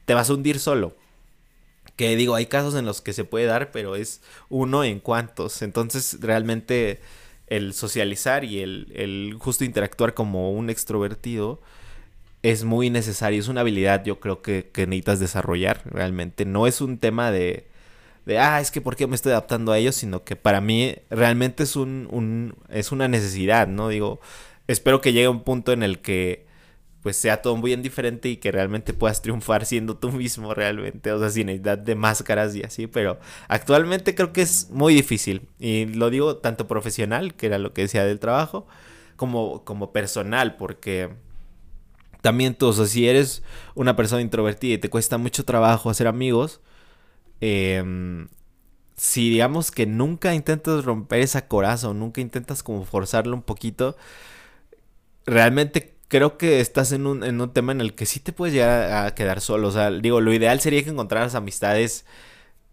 te 0.05 0.15
vas 0.15 0.29
a 0.29 0.35
hundir 0.35 0.59
solo. 0.59 0.97
Que 1.97 2.17
digo, 2.17 2.35
hay 2.35 2.47
casos 2.47 2.75
en 2.75 2.87
los 2.87 3.01
que 3.01 3.13
se 3.13 3.25
puede 3.25 3.47
dar, 3.47 3.71
pero 3.71 3.95
es 3.95 4.21
uno 4.49 4.83
en 4.85 4.99
cuantos. 5.01 5.63
Entonces, 5.63 6.19
realmente 6.21 7.01
el 7.47 7.73
socializar 7.73 8.45
y 8.45 8.61
el, 8.61 8.93
el 8.95 9.37
justo 9.39 9.65
interactuar 9.65 10.15
como 10.15 10.51
un 10.53 10.71
extrovertido 10.71 11.61
es 12.43 12.65
muy 12.65 12.91
necesario. 12.91 13.39
Es 13.39 13.49
una 13.49 13.61
habilidad, 13.61 14.05
yo 14.05 14.19
creo 14.19 14.43
que, 14.43 14.71
que 14.73 14.87
necesitas 14.87 15.21
desarrollar 15.21 15.83
realmente. 15.85 16.45
No 16.45 16.67
es 16.67 16.81
un 16.81 16.99
tema 16.99 17.31
de 17.31 17.70
de, 18.31 18.39
ah, 18.39 18.61
es 18.61 18.71
que 18.71 18.81
por 18.81 18.95
qué 18.95 19.09
me 19.09 19.17
estoy 19.17 19.33
adaptando 19.33 19.73
a 19.73 19.79
ellos, 19.79 19.97
sino 19.97 20.23
que 20.23 20.37
para 20.37 20.61
mí 20.61 20.95
realmente 21.11 21.65
es, 21.65 21.75
un, 21.75 22.55
es 22.69 22.93
una 22.93 23.09
necesidad, 23.09 23.67
¿no? 23.67 23.89
Digo, 23.89 24.21
espero 24.69 25.01
que 25.01 25.13
llegue 25.13 25.29
un 25.29 25.43
punto 25.43 25.73
en 25.73 25.83
el 25.83 25.99
que 25.99 26.47
pues 27.03 27.17
sea 27.17 27.43
todo 27.43 27.57
muy 27.57 27.75
diferente 27.77 28.29
y 28.29 28.37
que 28.37 28.53
realmente 28.53 28.93
puedas 28.93 29.21
triunfar 29.23 29.67
siendo 29.67 29.97
tú 29.97 30.13
mismo 30.13 30.55
realmente, 30.55 31.11
o 31.11 31.19
sea, 31.19 31.31
sin 31.31 31.47
necesidad 31.47 31.79
de 31.79 31.95
máscaras 31.95 32.55
y 32.55 32.63
así, 32.63 32.87
pero 32.87 33.19
actualmente 33.49 34.15
creo 34.15 34.33
que 34.33 34.43
es 34.43 34.69
muy 34.71 34.95
difícil 34.95 35.49
y 35.59 35.87
lo 35.87 36.11
digo 36.11 36.37
tanto 36.37 36.69
profesional, 36.69 37.35
que 37.35 37.47
era 37.47 37.59
lo 37.59 37.73
que 37.73 37.83
decía 37.83 38.05
del 38.05 38.21
trabajo, 38.21 38.67
como, 39.17 39.65
como 39.65 39.93
personal, 39.93 40.57
porque 40.57 41.11
también 42.21 42.55
tú, 42.55 42.69
o 42.69 42.73
sea, 42.73 42.87
si 42.87 43.09
eres 43.09 43.43
una 43.75 43.97
persona 43.97 44.23
introvertida 44.23 44.75
y 44.75 44.79
te 44.79 44.91
cuesta 44.91 45.19
mucho 45.19 45.45
trabajo 45.45 45.91
hacer 45.91 46.07
amigos, 46.07 46.61
eh, 47.41 48.27
si 49.01 49.31
digamos 49.31 49.71
que 49.71 49.87
nunca 49.87 50.35
intentas 50.35 50.85
romper 50.85 51.21
esa 51.21 51.49
coraza 51.49 51.89
o 51.89 51.95
nunca 51.95 52.21
intentas 52.21 52.63
como 52.63 52.85
forzarlo 52.85 53.35
un 53.35 53.43
poquito, 53.43 53.97
realmente 55.27 55.95
creo 56.09 56.37
que 56.39 56.61
estás 56.61 56.93
en 56.93 57.07
un, 57.07 57.25
en 57.25 57.41
un 57.41 57.53
tema 57.53 57.73
en 57.73 57.81
el 57.81 57.95
que 57.95 58.07
sí 58.07 58.21
te 58.21 58.33
puedes 58.33 58.55
llegar 58.55 59.07
a, 59.07 59.15
quedar 59.15 59.41
solo. 59.41 59.69
O 59.69 59.73
sea, 59.73 59.91
digo, 59.91 60.21
lo 60.21 60.35
ideal 60.35 60.61
sería 60.61 60.83
que 60.85 60.91
encontraras 60.91 61.35
amistades 61.35 62.05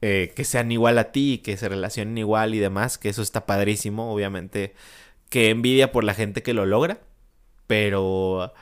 eh, 0.01 0.33
que 0.35 0.43
sean 0.43 0.71
igual 0.71 0.97
a 0.97 1.11
ti, 1.11 1.39
que 1.43 1.57
se 1.57 1.69
relacionen 1.69 2.17
igual 2.17 2.55
y 2.55 2.59
demás, 2.59 2.97
que 2.97 3.09
eso 3.09 3.21
está 3.21 3.45
padrísimo, 3.45 4.13
obviamente, 4.13 4.73
que 5.29 5.49
envidia 5.49 5.91
por 5.91 6.03
la 6.03 6.13
gente 6.13 6.43
que 6.43 6.53
lo 6.53 6.65
logra, 6.65 7.01
pero 7.67 8.53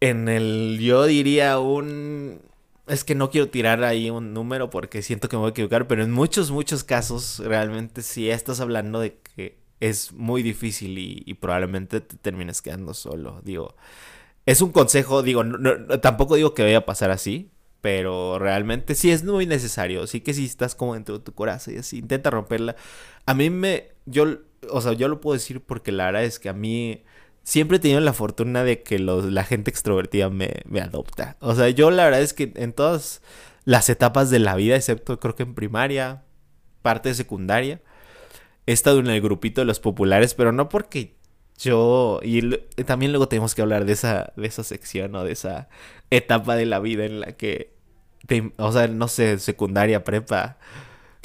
en 0.00 0.28
el, 0.28 0.78
yo 0.80 1.04
diría 1.06 1.58
un, 1.58 2.40
es 2.90 3.04
que 3.04 3.14
no 3.14 3.30
quiero 3.30 3.48
tirar 3.48 3.84
ahí 3.84 4.10
un 4.10 4.34
número 4.34 4.70
porque 4.70 5.02
siento 5.02 5.28
que 5.28 5.36
me 5.36 5.40
voy 5.40 5.48
a 5.48 5.50
equivocar, 5.50 5.86
pero 5.86 6.02
en 6.02 6.10
muchos, 6.10 6.50
muchos 6.50 6.84
casos 6.84 7.40
realmente 7.44 8.02
si 8.02 8.30
estás 8.30 8.60
hablando 8.60 9.00
de 9.00 9.18
que 9.34 9.58
es 9.80 10.12
muy 10.12 10.42
difícil 10.42 10.98
y, 10.98 11.34
probablemente 11.34 12.00
te 12.00 12.16
termines 12.16 12.60
quedando 12.62 12.92
solo. 12.94 13.40
Digo, 13.44 13.76
es 14.46 14.60
un 14.60 14.72
consejo, 14.72 15.22
digo, 15.22 15.42
tampoco 16.02 16.36
digo 16.36 16.52
que 16.54 16.62
vaya 16.62 16.78
a 16.78 16.86
pasar 16.86 17.10
así, 17.10 17.50
pero 17.80 18.38
realmente 18.38 18.94
sí 18.94 19.10
es 19.10 19.24
muy 19.24 19.46
necesario. 19.46 20.06
Sí 20.06 20.20
que 20.20 20.34
si 20.34 20.44
estás 20.44 20.74
como 20.74 20.94
dentro 20.94 21.18
de 21.18 21.24
tu 21.24 21.32
corazón 21.32 21.74
y 21.74 21.78
así, 21.78 21.98
intenta 21.98 22.30
romperla. 22.30 22.76
A 23.24 23.34
mí 23.34 23.48
me, 23.50 23.92
yo, 24.04 24.38
o 24.68 24.80
sea, 24.82 24.92
yo 24.92 25.08
lo 25.08 25.20
puedo 25.20 25.34
decir 25.34 25.62
porque 25.62 25.92
la 25.92 26.22
es 26.22 26.38
que 26.38 26.50
a 26.50 26.52
mí 26.52 27.04
siempre 27.42 27.78
he 27.78 27.80
tenido 27.80 28.00
la 28.00 28.12
fortuna 28.12 28.64
de 28.64 28.82
que 28.82 28.98
los, 28.98 29.26
la 29.26 29.44
gente 29.44 29.70
extrovertida 29.70 30.30
me, 30.30 30.62
me 30.66 30.80
adopta. 30.80 31.36
O 31.40 31.54
sea, 31.54 31.68
yo 31.70 31.90
la 31.90 32.04
verdad 32.04 32.22
es 32.22 32.34
que 32.34 32.52
en 32.56 32.72
todas 32.72 33.22
las 33.64 33.88
etapas 33.88 34.30
de 34.30 34.38
la 34.38 34.54
vida, 34.56 34.76
excepto 34.76 35.20
creo 35.20 35.34
que 35.34 35.42
en 35.44 35.54
primaria, 35.54 36.24
parte 36.82 37.14
secundaria, 37.14 37.80
he 38.66 38.72
estado 38.72 39.00
en 39.00 39.08
el 39.08 39.20
grupito 39.20 39.60
de 39.60 39.66
los 39.66 39.80
populares, 39.80 40.34
pero 40.34 40.52
no 40.52 40.68
porque 40.68 41.16
yo 41.58 42.20
y 42.22 42.56
también 42.84 43.12
luego 43.12 43.28
tenemos 43.28 43.54
que 43.54 43.62
hablar 43.62 43.84
de 43.84 43.92
esa 43.92 44.32
de 44.36 44.46
esa 44.46 44.64
sección 44.64 45.14
o 45.14 45.24
de 45.24 45.32
esa 45.32 45.68
etapa 46.08 46.56
de 46.56 46.64
la 46.66 46.80
vida 46.80 47.04
en 47.04 47.20
la 47.20 47.32
que 47.32 47.74
o 48.58 48.72
sea, 48.72 48.88
no 48.88 49.08
sé, 49.08 49.38
secundaria, 49.38 50.04
prepa, 50.04 50.58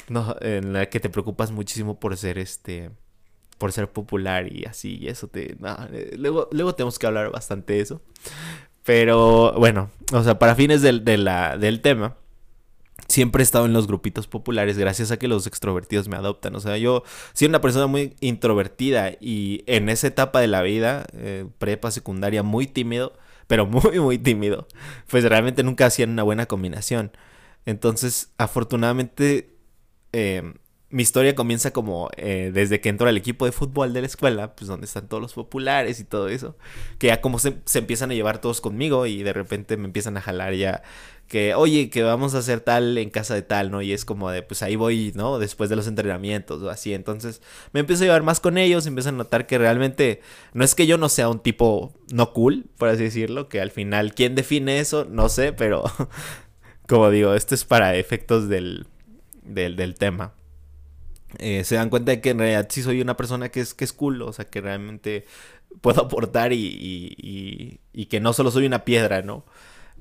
no, 0.08 0.36
en 0.40 0.72
la 0.72 0.86
que 0.86 1.00
te 1.00 1.10
preocupas 1.10 1.52
muchísimo 1.52 2.00
por 2.00 2.16
ser 2.16 2.38
este 2.38 2.90
por 3.58 3.72
ser 3.72 3.90
popular 3.90 4.52
y 4.52 4.64
así 4.64 4.98
y 5.00 5.08
eso 5.08 5.28
te 5.28 5.56
eh, 5.92 6.14
luego 6.18 6.48
luego 6.52 6.74
tenemos 6.74 6.98
que 6.98 7.06
hablar 7.06 7.30
bastante 7.30 7.74
de 7.74 7.80
eso. 7.80 8.02
Pero 8.84 9.52
bueno, 9.54 9.90
o 10.12 10.22
sea, 10.22 10.38
para 10.38 10.54
fines 10.54 10.80
del, 10.80 11.04
de 11.04 11.18
la, 11.18 11.58
del 11.58 11.80
tema, 11.80 12.14
siempre 13.08 13.42
he 13.42 13.44
estado 13.44 13.66
en 13.66 13.72
los 13.72 13.88
grupitos 13.88 14.28
populares 14.28 14.78
gracias 14.78 15.10
a 15.10 15.16
que 15.16 15.28
los 15.28 15.46
extrovertidos 15.46 16.08
me 16.08 16.16
adoptan. 16.16 16.54
O 16.54 16.60
sea, 16.60 16.76
yo 16.78 17.02
soy 17.32 17.48
una 17.48 17.60
persona 17.60 17.88
muy 17.88 18.14
introvertida 18.20 19.12
y 19.20 19.64
en 19.66 19.88
esa 19.88 20.06
etapa 20.06 20.40
de 20.40 20.46
la 20.46 20.62
vida, 20.62 21.04
eh, 21.14 21.46
prepa, 21.58 21.90
secundaria, 21.90 22.44
muy 22.44 22.68
tímido, 22.68 23.12
pero 23.48 23.66
muy, 23.66 23.98
muy 23.98 24.18
tímido. 24.18 24.68
Pues 25.08 25.24
realmente 25.24 25.62
nunca 25.62 25.86
hacían 25.86 26.10
una 26.10 26.22
buena 26.22 26.46
combinación. 26.46 27.10
Entonces, 27.64 28.32
afortunadamente, 28.38 29.56
eh, 30.12 30.54
mi 30.96 31.02
historia 31.02 31.34
comienza 31.34 31.74
como 31.74 32.08
eh, 32.16 32.50
desde 32.54 32.80
que 32.80 32.88
entro 32.88 33.06
al 33.06 33.18
equipo 33.18 33.44
de 33.44 33.52
fútbol 33.52 33.92
de 33.92 34.00
la 34.00 34.06
escuela, 34.06 34.56
pues 34.56 34.66
donde 34.66 34.86
están 34.86 35.08
todos 35.08 35.22
los 35.22 35.34
populares 35.34 36.00
y 36.00 36.04
todo 36.04 36.30
eso, 36.30 36.56
que 36.98 37.08
ya 37.08 37.20
como 37.20 37.38
se, 37.38 37.58
se, 37.66 37.80
empiezan 37.80 38.10
a 38.12 38.14
llevar 38.14 38.40
todos 38.40 38.62
conmigo 38.62 39.04
y 39.04 39.22
de 39.22 39.34
repente 39.34 39.76
me 39.76 39.84
empiezan 39.84 40.16
a 40.16 40.22
jalar 40.22 40.54
ya 40.54 40.82
que, 41.28 41.54
oye, 41.54 41.90
que 41.90 42.02
vamos 42.02 42.34
a 42.34 42.38
hacer 42.38 42.60
tal 42.60 42.96
en 42.96 43.10
casa 43.10 43.34
de 43.34 43.42
tal, 43.42 43.70
¿no? 43.70 43.82
Y 43.82 43.92
es 43.92 44.06
como 44.06 44.30
de, 44.30 44.42
pues 44.42 44.62
ahí 44.62 44.74
voy, 44.76 45.12
¿no? 45.14 45.38
Después 45.38 45.68
de 45.68 45.76
los 45.76 45.86
entrenamientos 45.86 46.62
o 46.62 46.70
así. 46.70 46.94
Entonces 46.94 47.42
me 47.72 47.80
empiezo 47.80 48.04
a 48.04 48.06
llevar 48.06 48.22
más 48.22 48.40
con 48.40 48.56
ellos, 48.56 48.86
empiezo 48.86 49.10
a 49.10 49.12
notar 49.12 49.46
que 49.46 49.58
realmente 49.58 50.22
no 50.54 50.64
es 50.64 50.74
que 50.74 50.86
yo 50.86 50.96
no 50.96 51.10
sea 51.10 51.28
un 51.28 51.40
tipo 51.40 51.92
no 52.10 52.32
cool, 52.32 52.64
por 52.78 52.88
así 52.88 53.02
decirlo, 53.02 53.50
que 53.50 53.60
al 53.60 53.70
final, 53.70 54.14
¿quién 54.14 54.34
define 54.34 54.78
eso? 54.80 55.04
No 55.04 55.28
sé, 55.28 55.52
pero 55.52 55.84
como 56.88 57.10
digo, 57.10 57.34
esto 57.34 57.54
es 57.54 57.66
para 57.66 57.96
efectos 57.96 58.48
del, 58.48 58.86
del, 59.42 59.76
del 59.76 59.94
tema. 59.96 60.32
Eh, 61.38 61.64
se 61.64 61.74
dan 61.74 61.90
cuenta 61.90 62.12
de 62.12 62.20
que 62.20 62.30
en 62.30 62.38
realidad 62.38 62.68
sí 62.70 62.82
soy 62.82 63.00
una 63.00 63.16
persona 63.16 63.50
que 63.50 63.60
es, 63.60 63.74
que 63.74 63.84
es 63.84 63.92
cool, 63.92 64.22
o 64.22 64.32
sea, 64.32 64.46
que 64.46 64.60
realmente 64.60 65.26
puedo 65.80 66.02
aportar 66.02 66.52
y, 66.52 66.58
y, 67.18 67.80
y 67.92 68.06
que 68.06 68.20
no 68.20 68.32
solo 68.32 68.50
soy 68.50 68.66
una 68.66 68.84
piedra, 68.84 69.22
¿no? 69.22 69.44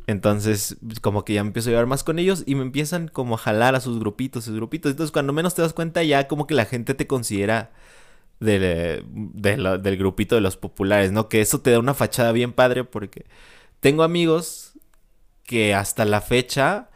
Entonces, 0.07 0.77
como 1.01 1.25
que 1.25 1.33
ya 1.33 1.43
me 1.43 1.47
empiezo 1.49 1.69
a 1.69 1.71
llevar 1.71 1.87
más 1.87 2.03
con 2.03 2.19
ellos 2.19 2.43
y 2.45 2.55
me 2.55 2.61
empiezan 2.63 3.07
como 3.07 3.35
a 3.35 3.37
jalar 3.39 3.75
a 3.75 3.81
sus 3.81 3.99
grupitos, 3.99 4.45
sus 4.45 4.55
grupitos. 4.55 4.91
Entonces, 4.91 5.11
cuando 5.11 5.33
menos 5.33 5.55
te 5.55 5.63
das 5.63 5.73
cuenta, 5.73 6.03
ya 6.03 6.27
como 6.27 6.47
que 6.47 6.53
la 6.53 6.65
gente 6.65 6.93
te 6.93 7.07
considera 7.07 7.71
del, 8.39 9.03
del 9.13 9.97
grupito 9.97 10.35
de 10.35 10.41
los 10.41 10.57
populares, 10.57 11.11
¿no? 11.11 11.29
Que 11.29 11.41
eso 11.41 11.61
te 11.61 11.71
da 11.71 11.79
una 11.79 11.93
fachada 11.93 12.31
bien 12.31 12.53
padre 12.53 12.83
porque 12.83 13.25
tengo 13.79 14.03
amigos 14.03 14.73
que 15.43 15.73
hasta 15.75 16.05
la 16.05 16.21
fecha 16.21 16.89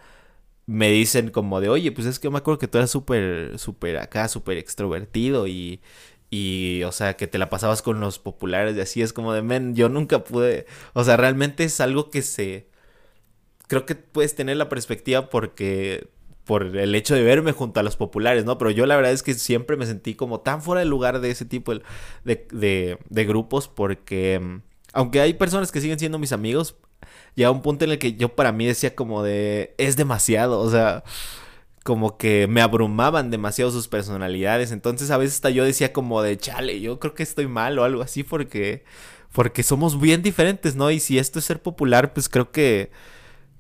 me 0.70 0.92
dicen 0.92 1.32
como 1.32 1.62
de, 1.62 1.70
oye, 1.70 1.92
pues 1.92 2.06
es 2.06 2.20
que 2.20 2.30
me 2.30 2.38
acuerdo 2.38 2.60
que 2.60 2.68
tú 2.68 2.78
eras 2.78 2.92
súper, 2.92 3.58
súper 3.58 3.98
acá, 3.98 4.28
súper 4.28 4.58
extrovertido 4.60 5.48
y, 5.48 5.82
y, 6.30 6.84
o 6.84 6.92
sea, 6.92 7.18
que 7.18 7.26
te 7.28 7.40
la 7.40 7.50
pasabas 7.50 7.82
con 7.82 8.00
los 8.00 8.20
populares 8.20 8.78
y 8.78 8.82
así 8.82 9.02
es 9.02 9.12
como 9.12 9.34
de, 9.34 9.42
men, 9.42 9.76
yo 9.76 9.90
nunca 9.90 10.24
pude, 10.24 10.68
o 10.94 11.04
sea, 11.04 11.18
realmente 11.18 11.64
es 11.64 11.82
algo 11.82 12.12
que 12.12 12.22
se 12.22 12.68
creo 13.68 13.86
que 13.86 13.96
puedes 13.96 14.36
tener 14.36 14.58
la 14.58 14.70
perspectiva 14.70 15.30
porque 15.30 16.10
por 16.46 16.64
el 16.78 16.96
hecho 16.96 17.16
de 17.16 17.24
verme 17.24 17.52
junto 17.52 17.80
a 17.80 17.84
los 17.84 17.96
populares, 17.98 18.46
¿no? 18.46 18.58
Pero 18.60 18.72
yo 18.72 18.86
la 18.86 18.96
verdad 18.96 19.12
es 19.12 19.24
que 19.24 19.34
siempre 19.36 19.76
me 19.78 19.88
sentí 19.88 20.16
como 20.16 20.42
tan 20.42 20.62
fuera 20.62 20.82
de 20.82 20.86
lugar 20.86 21.20
de 21.20 21.32
ese 21.32 21.46
tipo 21.46 21.74
de, 21.74 21.82
de, 22.24 23.00
de 23.10 23.26
grupos 23.26 23.68
porque 23.68 24.62
aunque 24.94 25.22
hay 25.22 25.34
personas 25.34 25.72
que 25.72 25.82
siguen 25.82 26.00
siendo 26.00 26.20
mis 26.20 26.32
amigos, 26.32 26.76
llega 27.36 27.52
un 27.52 27.62
punto 27.62 27.86
en 27.86 27.92
el 27.92 28.00
que 28.00 28.14
yo 28.14 28.30
para 28.36 28.52
mí 28.52 28.66
decía 28.66 28.96
como 28.96 29.24
de 29.24 29.76
es 29.78 29.96
demasiado, 29.96 30.60
o 30.60 30.70
sea, 30.70 31.04
como 31.84 32.18
que 32.18 32.48
me 32.48 32.62
abrumaban 32.62 33.32
demasiado 33.32 33.72
sus 33.72 33.88
personalidades, 33.88 34.72
entonces 34.72 35.12
a 35.12 35.18
veces 35.18 35.36
hasta 35.36 35.50
yo 35.50 35.64
decía 35.64 35.94
como 35.94 36.22
de 36.22 36.38
chale, 36.38 36.82
yo 36.82 37.00
creo 37.00 37.14
que 37.14 37.24
estoy 37.24 37.48
mal 37.48 37.80
o 37.80 37.84
algo 37.84 38.02
así 38.02 38.24
porque 38.24 38.84
porque 39.32 39.64
somos 39.64 40.00
bien 40.00 40.24
diferentes, 40.24 40.76
¿no? 40.76 40.90
Y 40.92 41.00
si 41.00 41.20
esto 41.20 41.40
es 41.40 41.46
ser 41.46 41.62
popular, 41.62 42.14
pues 42.14 42.30
creo 42.30 42.52
que 42.52 42.92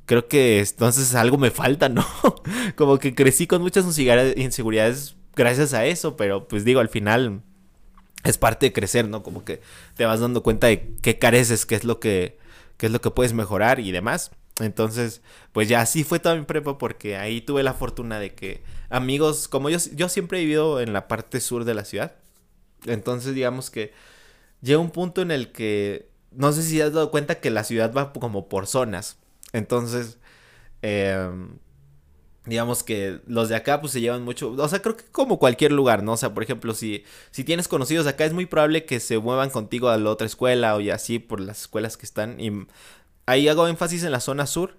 creo 0.05 0.27
que 0.27 0.59
entonces 0.59 1.13
algo 1.13 1.37
me 1.37 1.51
falta, 1.51 1.87
¿no? 1.87 2.03
Como 2.75 2.97
que 2.97 3.13
crecí 3.13 3.45
con 3.45 3.61
muchas 3.61 3.85
inseguridades 3.85 5.15
gracias 5.35 5.73
a 5.75 5.85
eso, 5.85 6.17
pero 6.17 6.47
pues 6.47 6.65
digo, 6.65 6.79
al 6.79 6.89
final 6.89 7.43
es 8.23 8.39
parte 8.39 8.65
de 8.65 8.73
crecer, 8.73 9.07
¿no? 9.07 9.21
Como 9.21 9.45
que 9.45 9.61
te 9.95 10.05
vas 10.05 10.19
dando 10.19 10.41
cuenta 10.41 10.65
de 10.65 10.95
qué 11.03 11.19
careces, 11.19 11.67
qué 11.67 11.75
es 11.75 11.83
lo 11.83 11.99
que, 11.99 12.38
qué 12.79 12.87
es 12.87 12.91
lo 12.91 13.01
que 13.01 13.11
puedes 13.11 13.33
mejorar 13.33 13.79
y 13.79 13.91
demás. 13.91 14.31
Entonces, 14.59 15.21
pues 15.51 15.67
ya 15.69 15.81
así 15.81 16.03
fue 16.03 16.19
toda 16.19 16.35
mi 16.35 16.45
prepa 16.45 16.77
porque 16.77 17.17
ahí 17.17 17.41
tuve 17.41 17.61
la 17.61 17.73
fortuna 17.73 18.19
de 18.19 18.33
que 18.33 18.63
amigos, 18.89 19.47
como 19.47 19.69
yo, 19.69 19.77
yo 19.93 20.09
siempre 20.09 20.39
he 20.39 20.41
vivido 20.41 20.79
en 20.79 20.93
la 20.93 21.07
parte 21.07 21.41
sur 21.41 21.65
de 21.65 21.73
la 21.73 21.85
ciudad. 21.85 22.15
Entonces, 22.85 23.35
digamos 23.35 23.69
que 23.69 23.93
llega 24.61 24.79
un 24.79 24.91
punto 24.91 25.21
en 25.21 25.31
el 25.31 25.51
que, 25.51 26.09
no 26.31 26.53
sé 26.53 26.63
si 26.63 26.79
has 26.81 26.93
dado 26.93 27.11
cuenta 27.11 27.39
que 27.41 27.51
la 27.51 27.65
ciudad 27.65 27.93
va 27.93 28.13
como 28.13 28.47
por 28.47 28.65
zonas. 28.65 29.17
Entonces, 29.51 30.17
em, 30.81 31.57
digamos 32.45 32.83
que 32.83 33.19
los 33.27 33.49
de 33.49 33.55
acá 33.55 33.81
pues 33.81 33.93
se 33.93 34.01
llevan 34.01 34.23
mucho, 34.23 34.51
o 34.51 34.67
sea, 34.67 34.81
creo 34.81 34.97
que 34.97 35.05
como 35.11 35.39
cualquier 35.39 35.71
lugar, 35.71 36.03
¿no? 36.03 36.13
O 36.13 36.17
sea, 36.17 36.33
por 36.33 36.43
ejemplo, 36.43 36.73
si, 36.73 37.03
si 37.31 37.43
tienes 37.43 37.67
conocidos 37.67 38.07
acá 38.07 38.25
es 38.25 38.33
muy 38.33 38.45
probable 38.45 38.85
que 38.85 38.99
se 38.99 39.19
muevan 39.19 39.49
contigo 39.49 39.89
a 39.89 39.97
la 39.97 40.09
otra 40.09 40.27
escuela 40.27 40.75
o 40.75 40.81
y 40.81 40.89
así 40.89 41.19
por 41.19 41.39
las 41.41 41.61
escuelas 41.61 41.97
que 41.97 42.05
están. 42.05 42.39
Y 42.39 42.51
ahí 43.25 43.47
hago 43.47 43.67
énfasis 43.67 44.03
en 44.03 44.11
la 44.11 44.19
zona 44.19 44.47
sur, 44.47 44.77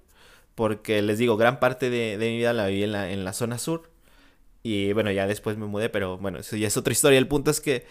porque 0.54 1.02
les 1.02 1.18
digo, 1.18 1.36
gran 1.36 1.60
parte 1.60 1.90
de, 1.90 2.16
mi 2.18 2.38
vida 2.38 2.52
la 2.52 2.66
viví 2.66 2.84
en 2.84 2.92
la, 2.92 3.10
en 3.12 3.24
la 3.24 3.32
zona 3.32 3.58
sur. 3.58 3.90
Y 4.62 4.92
bueno, 4.92 5.10
ya 5.10 5.26
después 5.26 5.56
me 5.56 5.66
mudé, 5.66 5.88
pero 5.88 6.18
bueno, 6.18 6.38
eso 6.38 6.56
ya 6.56 6.68
es 6.68 6.76
otra 6.76 6.92
historia. 6.94 7.18
El 7.18 7.28
punto 7.28 7.50
es 7.50 7.60
que 7.60 7.86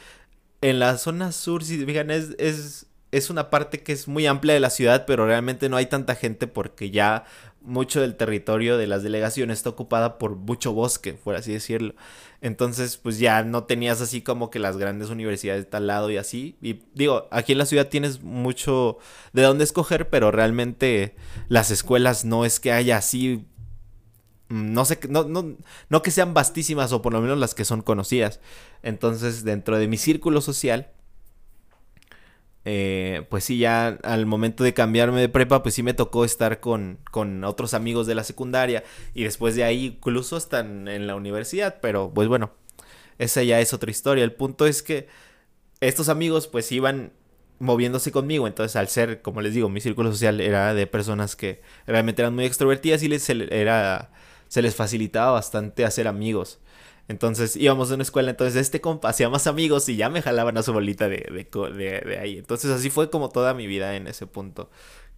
en 0.61 0.79
la 0.79 0.97
zona 0.97 1.31
sur, 1.31 1.63
si 1.63 1.85
fijan, 1.85 2.11
es 2.11 2.88
es 3.11 3.29
una 3.29 3.49
parte 3.49 3.81
que 3.81 3.91
es 3.91 4.07
muy 4.07 4.27
amplia 4.27 4.53
de 4.53 4.59
la 4.59 4.69
ciudad, 4.69 5.05
pero 5.05 5.25
realmente 5.25 5.69
no 5.69 5.77
hay 5.77 5.87
tanta 5.87 6.15
gente 6.15 6.47
porque 6.47 6.91
ya 6.91 7.25
mucho 7.61 8.01
del 8.01 8.15
territorio 8.15 8.77
de 8.77 8.87
las 8.87 9.03
delegaciones 9.03 9.59
está 9.59 9.69
ocupada 9.69 10.17
por 10.17 10.35
mucho 10.35 10.73
bosque, 10.73 11.13
por 11.13 11.35
así 11.35 11.51
decirlo. 11.51 11.93
Entonces, 12.41 12.97
pues 12.97 13.19
ya 13.19 13.43
no 13.43 13.65
tenías 13.65 14.01
así 14.01 14.21
como 14.21 14.49
que 14.49 14.59
las 14.59 14.77
grandes 14.77 15.09
universidades 15.09 15.65
de 15.65 15.69
tal 15.69 15.87
lado 15.87 16.09
y 16.09 16.17
así. 16.17 16.55
Y 16.61 16.81
digo, 16.93 17.27
aquí 17.31 17.51
en 17.51 17.57
la 17.57 17.65
ciudad 17.65 17.89
tienes 17.89 18.21
mucho 18.21 18.97
de 19.33 19.41
dónde 19.41 19.63
escoger, 19.63 20.09
pero 20.09 20.31
realmente 20.31 21.15
las 21.49 21.71
escuelas 21.71 22.25
no 22.25 22.45
es 22.45 22.59
que 22.59 22.71
haya 22.71 22.97
así 22.97 23.45
mm, 24.49 24.73
no 24.73 24.85
sé, 24.85 24.99
no, 25.09 25.23
no, 25.23 25.57
no 25.89 26.01
que 26.01 26.11
sean 26.11 26.33
vastísimas 26.33 26.93
o 26.93 27.01
por 27.01 27.13
lo 27.13 27.21
menos 27.21 27.37
las 27.37 27.55
que 27.55 27.65
son 27.65 27.81
conocidas. 27.81 28.39
Entonces, 28.83 29.43
dentro 29.43 29.77
de 29.77 29.87
mi 29.87 29.97
círculo 29.97 30.41
social, 30.41 30.91
eh, 32.65 33.25
pues 33.29 33.45
sí, 33.45 33.57
ya 33.57 33.87
al 34.03 34.25
momento 34.25 34.63
de 34.63 34.73
cambiarme 34.73 35.21
de 35.21 35.29
prepa, 35.29 35.63
pues 35.63 35.75
sí 35.75 35.83
me 35.83 35.93
tocó 35.93 36.25
estar 36.25 36.59
con, 36.59 36.99
con 37.11 37.43
otros 37.43 37.73
amigos 37.73 38.07
de 38.07 38.15
la 38.15 38.23
secundaria 38.23 38.83
y 39.13 39.23
después 39.23 39.55
de 39.55 39.63
ahí 39.63 39.85
incluso 39.97 40.37
están 40.37 40.87
en 40.87 41.07
la 41.07 41.15
universidad, 41.15 41.79
pero 41.81 42.11
pues 42.13 42.27
bueno, 42.27 42.51
esa 43.17 43.43
ya 43.43 43.59
es 43.59 43.73
otra 43.73 43.91
historia. 43.91 44.23
El 44.23 44.33
punto 44.33 44.65
es 44.65 44.83
que 44.83 45.07
estos 45.81 46.09
amigos 46.09 46.47
pues 46.47 46.71
iban 46.71 47.13
moviéndose 47.59 48.11
conmigo, 48.11 48.47
entonces 48.47 48.75
al 48.75 48.87
ser, 48.87 49.21
como 49.21 49.41
les 49.41 49.53
digo, 49.53 49.69
mi 49.69 49.81
círculo 49.81 50.11
social 50.11 50.39
era 50.41 50.73
de 50.73 50.87
personas 50.87 51.35
que 51.35 51.61
realmente 51.87 52.21
eran 52.21 52.35
muy 52.35 52.45
extrovertidas 52.45 53.03
y 53.03 53.07
les 53.09 53.29
era 53.29 54.11
se 54.49 54.61
les 54.61 54.75
facilitaba 54.75 55.31
bastante 55.31 55.85
hacer 55.85 56.07
amigos. 56.07 56.59
Entonces 57.09 57.55
íbamos 57.55 57.89
a 57.89 57.95
una 57.95 58.03
escuela, 58.03 58.29
entonces 58.29 58.55
este 58.55 58.81
compa 58.81 59.09
hacía 59.09 59.29
más 59.29 59.47
amigos 59.47 59.89
y 59.89 59.95
ya 59.95 60.09
me 60.09 60.21
jalaban 60.21 60.55
a 60.59 60.63
su 60.63 60.71
bolita 60.71 61.09
de, 61.09 61.25
de, 61.51 62.01
de, 62.05 62.19
ahí. 62.19 62.37
Entonces 62.37 62.69
así 62.69 62.91
fue 62.91 63.09
como 63.09 63.29
toda 63.29 63.55
mi 63.55 63.65
vida 63.65 63.95
en 63.95 64.05
ese 64.05 64.27
punto. 64.27 64.69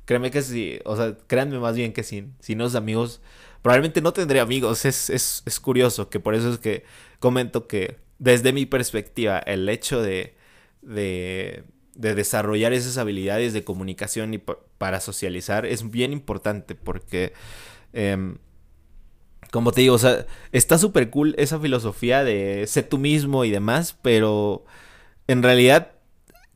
Créeme 0.06 0.32
que 0.32 0.42
sí, 0.42 0.80
o 0.86 0.96
sea, 0.96 1.18
créanme 1.28 1.60
más 1.60 1.76
bien 1.76 1.92
que 1.92 2.04
sin, 2.04 2.34
sin 2.40 2.60
los 2.60 2.76
amigos, 2.76 3.22
probablemente 3.62 4.02
no 4.02 4.14
tendré 4.14 4.40
amigos. 4.40 4.86
Es, 4.86 5.10
es, 5.10 5.44
es 5.46 5.60
curioso, 5.60 6.10
que 6.10 6.22
por 6.22 6.34
eso 6.34 6.52
es 6.52 6.60
que 6.60 6.86
comento 7.20 7.68
que 7.68 7.98
desde 8.20 8.54
mi 8.54 8.66
perspectiva, 8.66 9.40
el 9.40 9.68
hecho 9.68 10.02
de, 10.02 10.38
de, 10.82 11.66
de 11.96 12.16
desarrollar 12.16 12.72
esas 12.72 12.98
habilidades 12.98 13.52
de 13.52 13.66
comunicación 13.66 14.34
y 14.34 14.38
para 14.38 15.02
socializar 15.02 15.66
es 15.66 15.92
bien 15.92 16.14
importante 16.14 16.74
porque... 16.74 17.34
Em, 17.92 18.38
como 19.52 19.72
te 19.74 19.82
digo, 19.82 19.96
o 19.96 20.00
sea, 20.00 20.26
está 20.54 20.78
súper 20.78 21.10
cool 21.12 21.36
esa 21.38 21.60
filosofía 21.60 22.24
de 22.24 22.66
ser 22.68 22.88
tú 22.90 22.98
mismo 22.98 23.46
y 23.46 23.52
demás, 23.52 23.98
pero 24.02 24.66
en 25.28 25.44
realidad 25.44 25.94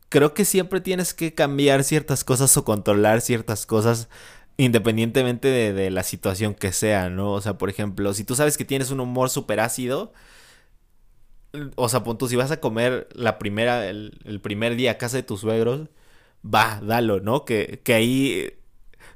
creo 0.08 0.34
que 0.34 0.44
siempre 0.44 0.80
tienes 0.80 1.14
que 1.14 1.34
cambiar 1.34 1.84
ciertas 1.84 2.24
cosas 2.24 2.56
o 2.56 2.64
controlar 2.64 3.20
ciertas 3.20 3.66
cosas 3.66 4.08
independientemente 4.58 5.48
de, 5.48 5.90
la 5.90 6.02
situación 6.02 6.54
que 6.54 6.72
sea, 6.72 7.10
¿no? 7.10 7.32
O 7.32 7.40
sea, 7.42 7.58
por 7.58 7.70
ejemplo, 7.70 8.14
si 8.14 8.24
tú 8.24 8.34
sabes 8.34 8.56
que 8.56 8.64
tienes 8.64 8.90
un 8.90 9.00
humor 9.00 9.30
súper 9.30 9.60
ácido, 9.60 10.12
o 11.76 11.88
sea, 11.88 12.02
punto, 12.04 12.28
si 12.28 12.36
vas 12.36 12.50
a 12.50 12.60
comer 12.60 13.08
la 13.14 13.38
primera, 13.38 13.88
el, 13.88 14.20
el, 14.24 14.40
primer 14.40 14.76
día 14.76 14.92
a 14.92 14.98
casa 14.98 15.16
de 15.18 15.22
tus 15.22 15.40
suegros, 15.40 15.88
va, 16.44 16.80
dalo, 16.82 17.20
¿no? 17.20 17.44
Que, 17.44 17.80
que 17.84 17.94
ahí 17.94 18.52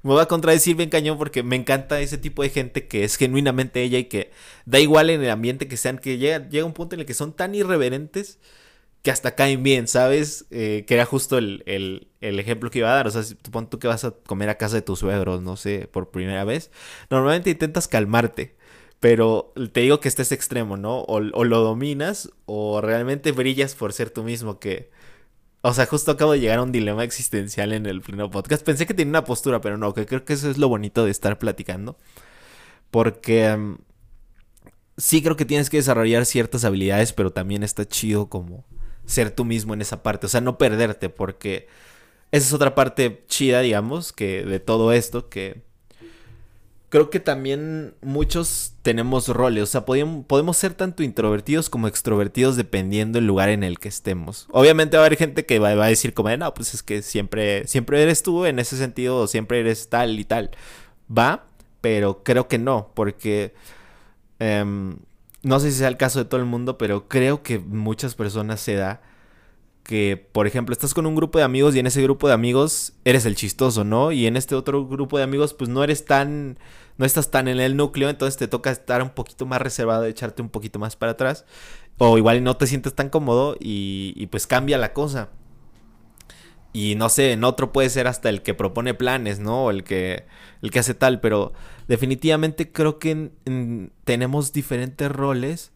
me 0.03 0.13
voy 0.13 0.23
a 0.23 0.27
contradecir 0.27 0.77
bien 0.77 0.91
cañón 0.91 1.19
porque 1.19 1.43
me 1.43 1.57
encanta 1.57 2.01
ese 2.01 2.19
tipo 2.19 2.43
de 2.43 2.51
gente 2.51 2.89
que 2.89 3.05
es 3.05 3.17
genuinamente 3.17 3.83
ella 3.83 3.99
y 3.99 4.05
que 4.05 4.31
da 4.65 4.81
igual 4.81 5.11
en 5.11 5.23
el 5.23 5.31
ambiente 5.31 5.69
que 5.69 5.77
sean, 5.77 5.99
que 5.99 6.19
llega, 6.19 6.49
llega 6.49 6.65
un 6.65 6.73
punto 6.73 6.95
en 6.95 7.01
el 7.01 7.07
que 7.07 7.15
son 7.15 7.33
tan 7.35 7.55
irreverentes 7.55 8.39
que 9.03 9.11
hasta 9.11 9.35
caen 9.35 9.63
bien, 9.63 9.89
¿sabes? 9.89 10.47
Eh, 10.51 10.85
que 10.87 10.95
era 10.95 11.07
justo 11.07 11.39
el, 11.39 12.09
ejemplo 12.21 12.71
que 12.71 12.81
iba 12.81 12.91
a 12.93 12.95
dar. 12.95 13.07
O 13.07 13.11
sea, 13.11 13.23
si 13.23 13.35
tú 13.35 13.51
tú 13.67 13.79
que 13.79 13.89
vas 13.89 14.05
a 14.05 14.13
comer 14.13 14.51
a 14.51 14.59
casa 14.59 14.77
de 14.77 14.83
tus 14.83 14.99
suegros, 15.01 15.43
no 15.43 15.57
sé, 15.57 15.89
por 15.91 16.11
primera 16.11 16.45
vez, 16.45 16.71
normalmente 17.11 17.51
intentas 17.51 17.89
calmarte. 17.89 18.57
Pero 19.01 19.55
te 19.73 19.81
digo 19.81 20.01
que 20.01 20.09
este 20.09 20.23
es 20.23 20.33
extremo, 20.33 20.77
¿no? 20.77 21.01
O, 21.01 21.17
o 21.17 21.45
lo 21.45 21.61
dominas 21.61 22.31
o 22.45 22.81
realmente 22.83 23.33
brillas 23.33 23.75
por 23.75 23.93
ser 23.95 24.11
tú 24.11 24.23
mismo, 24.25 24.61
que 24.61 24.91
o 25.63 25.75
sea, 25.75 25.87
justo 25.87 26.13
acabo 26.13 26.33
de 26.33 26.41
llegar 26.41 26.59
a 26.59 26.63
un 26.63 26.73
dilema 26.73 27.05
existencial 27.05 27.73
en 27.73 27.87
el 27.87 28.01
pleno 28.01 28.31
podcast. 28.31 28.65
Pensé 28.65 28.87
que 28.87 28.95
tenía 28.95 29.11
una 29.11 29.25
postura, 29.25 29.61
pero 29.61 29.77
no, 29.77 29.93
creo 29.93 30.25
que 30.25 30.33
eso 30.33 30.51
es 30.51 30.59
lo 30.59 30.69
bonito 30.69 31.05
de 31.05 31.11
estar 31.11 31.39
platicando. 31.39 31.99
Porque 32.91 33.47
em, 33.47 33.79
sí 34.97 35.23
creo 35.23 35.37
que 35.37 35.45
tienes 35.45 35.71
que 35.71 35.79
desarrollar 35.79 36.27
ciertas 36.27 36.65
habilidades, 36.65 37.13
pero 37.13 37.31
también 37.33 37.63
está 37.63 37.87
chido 37.87 38.29
como 38.29 38.65
ser 39.05 39.31
tú 39.33 39.45
mismo 39.45 39.75
en 39.75 39.83
esa 39.83 40.03
parte. 40.03 40.27
O 40.27 40.29
sea, 40.31 40.41
no 40.41 40.59
perderte, 40.59 41.11
porque 41.11 41.69
esa 42.31 42.47
es 42.47 42.53
otra 42.55 42.75
parte 42.75 43.25
chida, 43.29 43.61
digamos, 43.61 44.13
que 44.13 44.45
de 44.45 44.61
todo 44.61 44.93
esto, 44.93 45.29
que 45.29 45.63
creo 46.91 47.09
que 47.09 47.21
también 47.21 47.95
muchos 48.03 48.75
tenemos 48.83 49.29
roles, 49.29 49.63
o 49.63 49.67
sea, 49.67 49.87
podemos, 49.87 50.57
ser 50.57 50.75
tanto 50.75 51.03
introvertidos 51.03 51.71
como 51.71 51.89
extrovertidos 51.89 52.57
dependiendo 52.57 53.19
del 53.19 53.27
lugar 53.27 53.49
en 53.49 53.63
el 53.63 53.79
que 53.79 53.89
estemos. 53.89 54.47
Obviamente 54.51 54.97
va 54.97 55.05
a 55.05 55.07
haber 55.07 55.17
gente 55.17 55.47
que 55.47 55.61
va, 55.61 55.71
a 55.71 55.87
decir 55.87 56.13
como, 56.13 56.37
no, 56.37 56.53
pues 56.53 56.75
es 56.75 56.83
que 56.83 57.01
siempre, 57.03 57.67
siempre 57.67 58.03
eres 58.03 58.23
tú 58.23 58.45
en 58.45 58.59
ese 58.59 58.77
sentido, 58.77 59.29
siempre 59.29 59.61
eres 59.61 59.89
tal 59.89 60.19
y 60.19 60.25
tal. 60.25 60.51
Va, 61.17 61.47
pero 61.81 62.23
creo 62.23 62.49
que 62.49 62.59
no, 62.59 62.91
porque... 62.95 63.55
Em, 64.41 64.99
no 65.43 65.59
sé 65.59 65.71
si 65.71 65.79
sea 65.79 65.89
el 65.89 65.97
caso 65.97 66.19
de 66.19 66.25
todo 66.27 66.41
el 66.41 66.47
mundo, 66.47 66.77
pero 66.77 67.09
creo 67.09 67.43
que 67.43 67.59
muchas 67.59 68.15
personas 68.15 68.61
se 68.61 68.75
da 68.75 69.01
que, 69.83 70.29
por 70.33 70.47
ejemplo, 70.47 70.73
estás 70.73 70.95
con 70.95 71.07
un 71.07 71.15
grupo 71.15 71.39
de 71.39 71.45
amigos 71.45 71.75
y 71.75 71.79
en 71.79 71.87
ese 71.87 72.03
grupo 72.03 72.29
de 72.29 72.35
amigos 72.35 72.93
eres 73.05 73.27
el 73.27 73.35
chistoso, 73.35 73.85
¿no? 73.85 74.13
Y 74.13 74.27
en 74.27 74.37
este 74.37 74.55
otro 74.55 74.87
grupo 74.87 75.19
de 75.19 75.25
amigos, 75.25 75.55
pues 75.55 75.71
no 75.71 75.83
eres 75.83 76.05
tan, 76.05 76.59
no 76.99 77.07
estás 77.07 77.31
tan 77.31 77.49
en 77.49 77.61
el 77.61 77.77
núcleo, 77.77 78.09
entonces 78.09 78.37
te 78.37 78.49
toca 78.49 78.71
estar 78.71 79.03
un 79.03 79.11
poquito 79.11 79.47
más 79.47 79.61
reservado, 79.61 80.05
echarte 80.05 80.43
un 80.43 80.49
poquito 80.51 80.79
más 80.79 80.97
para 80.97 81.13
atrás. 81.13 81.45
O 81.99 82.17
igual 82.19 82.43
no 82.45 82.57
te 82.57 82.67
sientes 82.67 82.95
tan 82.95 83.11
cómodo 83.11 83.57
y, 83.61 84.27
pues 84.29 84.47
cambia 84.47 84.79
la 84.79 84.93
cosa. 84.93 85.29
Y 86.73 86.95
no 86.95 87.09
sé, 87.09 87.33
en 87.33 87.45
otro 87.45 87.73
puede 87.73 87.91
ser 87.91 88.07
hasta 88.07 88.29
el 88.29 88.43
que 88.43 88.55
propone 88.55 88.95
planes, 88.95 89.41
¿no? 89.41 89.65
O 89.65 89.71
el 89.71 89.83
que, 89.85 90.25
el 90.63 90.71
que 90.71 90.79
hace 90.79 90.95
tal, 90.95 91.21
pero 91.21 91.53
definitivamente 91.89 92.71
creo 92.71 92.99
que 92.99 93.33
tenemos 94.05 94.53
diferentes 94.53 95.11
roles 95.11 95.73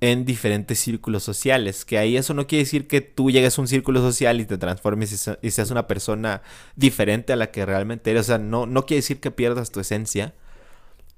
en 0.00 0.24
diferentes 0.24 0.78
círculos 0.78 1.22
sociales. 1.22 1.84
Que 1.84 1.98
ahí 1.98 2.16
eso 2.16 2.34
no 2.34 2.46
quiere 2.46 2.64
decir 2.64 2.86
que 2.86 3.00
tú 3.00 3.30
llegues 3.30 3.58
a 3.58 3.60
un 3.60 3.68
círculo 3.68 4.00
social 4.00 4.40
y 4.40 4.46
te 4.46 4.58
transformes 4.58 5.28
y, 5.42 5.50
seas 5.50 5.70
una 5.70 5.86
persona 5.86 6.42
diferente 6.74 7.32
a 7.32 7.36
la 7.36 7.50
que 7.50 7.64
realmente 7.66 8.10
eres. 8.10 8.22
O 8.22 8.24
sea, 8.24 8.38
no, 8.38 8.66
no 8.66 8.86
quiere 8.86 8.98
decir 8.98 9.20
que 9.20 9.30
pierdas 9.30 9.70
tu 9.70 9.80
esencia. 9.80 10.34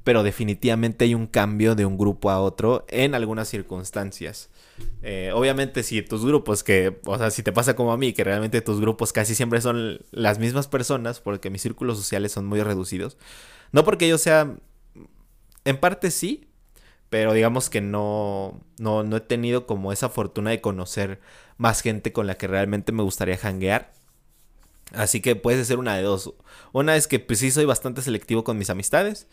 Pero 0.05 0.23
definitivamente 0.23 1.05
hay 1.05 1.15
un 1.15 1.27
cambio 1.27 1.75
de 1.75 1.85
un 1.85 1.99
grupo 1.99 2.31
a 2.31 2.41
otro 2.41 2.87
en 2.89 3.15
algunas 3.15 3.49
circunstancias. 3.49 4.49
Eh, 5.03 5.33
obviamente 5.35 5.83
si 5.83 6.03
tus 6.03 6.25
grupos 6.25 6.63
que, 6.63 7.01
o 7.05 7.19
sea, 7.19 7.31
si 7.31 7.43
te 7.43 7.53
pasa 7.53 7.77
como 7.77 7.93
a 7.93 7.99
mí, 7.99 8.13
que 8.13 8.25
realmente 8.25 8.61
tus 8.61 8.81
grupos 8.81 9.13
casi 9.13 9.35
siempre 9.35 9.61
son 9.61 10.01
las 10.11 10.39
mismas 10.39 10.69
personas, 10.69 11.21
porque 11.21 11.51
mis 11.51 11.63
círculos 11.63 11.99
sociales 11.99 12.33
son 12.33 12.47
muy 12.47 12.63
reducidos. 12.63 13.19
No 13.73 13.85
porque 13.85 14.09
yo 14.09 14.17
sea, 14.17 14.57
en 15.65 15.79
parte 15.79 16.11
sí, 16.11 16.48
pero 17.11 17.33
digamos 17.33 17.71
que 17.71 17.81
no, 17.81 18.61
no, 18.79 19.03
no 19.03 19.17
he 19.17 19.21
tenido 19.21 19.67
como 19.67 19.93
esa 19.93 20.09
fortuna 20.09 20.51
de 20.51 20.61
conocer 20.61 21.21
más 21.57 21.81
gente 21.81 22.13
con 22.13 22.27
la 22.27 22.37
que 22.37 22.47
realmente 22.47 22.93
me 22.93 23.03
gustaría 23.03 23.39
hanguear. 23.43 23.93
Así 24.93 25.21
que 25.21 25.37
puede 25.37 25.65
ser 25.65 25.79
una 25.79 25.97
de 25.97 26.03
dos. 26.03 26.35
Una 26.73 26.97
es 26.97 27.09
que 27.09 27.19
pues 27.21 27.41
sí 27.41 27.51
soy 27.51 27.65
bastante 27.65 28.03
selectivo 28.03 28.45
con 28.45 28.59
mis 28.59 28.71
amistades. 28.71 29.27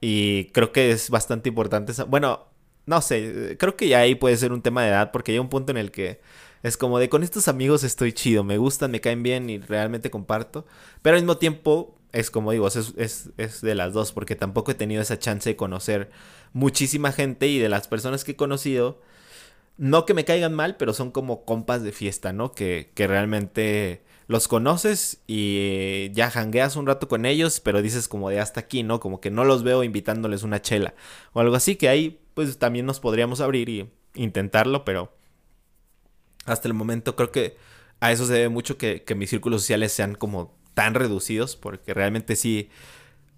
Y 0.00 0.46
creo 0.52 0.72
que 0.72 0.90
es 0.90 1.10
bastante 1.10 1.48
importante. 1.48 1.92
Bueno, 2.04 2.46
no 2.86 3.00
sé, 3.00 3.56
creo 3.58 3.76
que 3.76 3.88
ya 3.88 4.00
ahí 4.00 4.14
puede 4.14 4.36
ser 4.36 4.52
un 4.52 4.62
tema 4.62 4.82
de 4.82 4.88
edad 4.90 5.12
porque 5.12 5.32
hay 5.32 5.38
un 5.38 5.48
punto 5.48 5.70
en 5.72 5.78
el 5.78 5.92
que 5.92 6.20
es 6.62 6.76
como 6.76 6.98
de 6.98 7.08
con 7.08 7.22
estos 7.22 7.48
amigos 7.48 7.84
estoy 7.84 8.12
chido, 8.12 8.44
me 8.44 8.58
gustan, 8.58 8.90
me 8.90 9.00
caen 9.00 9.22
bien 9.22 9.50
y 9.50 9.58
realmente 9.58 10.10
comparto. 10.10 10.66
Pero 11.02 11.16
al 11.16 11.22
mismo 11.22 11.38
tiempo 11.38 11.96
es 12.12 12.30
como 12.30 12.52
digo, 12.52 12.68
es, 12.68 12.94
es, 12.96 13.30
es 13.36 13.60
de 13.60 13.74
las 13.74 13.92
dos 13.92 14.12
porque 14.12 14.36
tampoco 14.36 14.70
he 14.70 14.74
tenido 14.74 15.02
esa 15.02 15.18
chance 15.18 15.48
de 15.50 15.56
conocer 15.56 16.10
muchísima 16.52 17.12
gente 17.12 17.48
y 17.48 17.58
de 17.58 17.68
las 17.68 17.88
personas 17.88 18.24
que 18.24 18.32
he 18.32 18.36
conocido, 18.36 19.00
no 19.78 20.04
que 20.04 20.14
me 20.14 20.24
caigan 20.24 20.54
mal, 20.54 20.76
pero 20.76 20.92
son 20.92 21.10
como 21.10 21.44
compas 21.44 21.82
de 21.82 21.92
fiesta, 21.92 22.32
¿no? 22.32 22.52
Que, 22.52 22.90
que 22.94 23.06
realmente 23.06 24.02
los 24.28 24.48
conoces 24.48 25.20
y 25.26 26.10
ya 26.12 26.30
jangueas 26.30 26.76
un 26.76 26.86
rato 26.86 27.08
con 27.08 27.26
ellos, 27.26 27.60
pero 27.60 27.82
dices 27.82 28.08
como 28.08 28.30
de 28.30 28.40
hasta 28.40 28.60
aquí, 28.60 28.82
¿no? 28.82 29.00
Como 29.00 29.20
que 29.20 29.30
no 29.30 29.44
los 29.44 29.62
veo 29.62 29.82
invitándoles 29.82 30.42
una 30.42 30.60
chela 30.62 30.94
o 31.32 31.40
algo 31.40 31.56
así, 31.56 31.76
que 31.76 31.88
ahí 31.88 32.20
pues 32.34 32.58
también 32.58 32.86
nos 32.86 33.00
podríamos 33.00 33.40
abrir 33.40 33.68
y 33.68 33.90
intentarlo, 34.14 34.84
pero 34.84 35.16
hasta 36.44 36.68
el 36.68 36.74
momento 36.74 37.16
creo 37.16 37.30
que 37.30 37.56
a 38.00 38.12
eso 38.12 38.26
se 38.26 38.34
debe 38.34 38.48
mucho 38.48 38.76
que, 38.76 39.04
que 39.04 39.14
mis 39.14 39.30
círculos 39.30 39.62
sociales 39.62 39.92
sean 39.92 40.14
como 40.14 40.61
tan 40.74 40.94
reducidos, 40.94 41.56
porque 41.56 41.94
realmente 41.94 42.36
sí, 42.36 42.70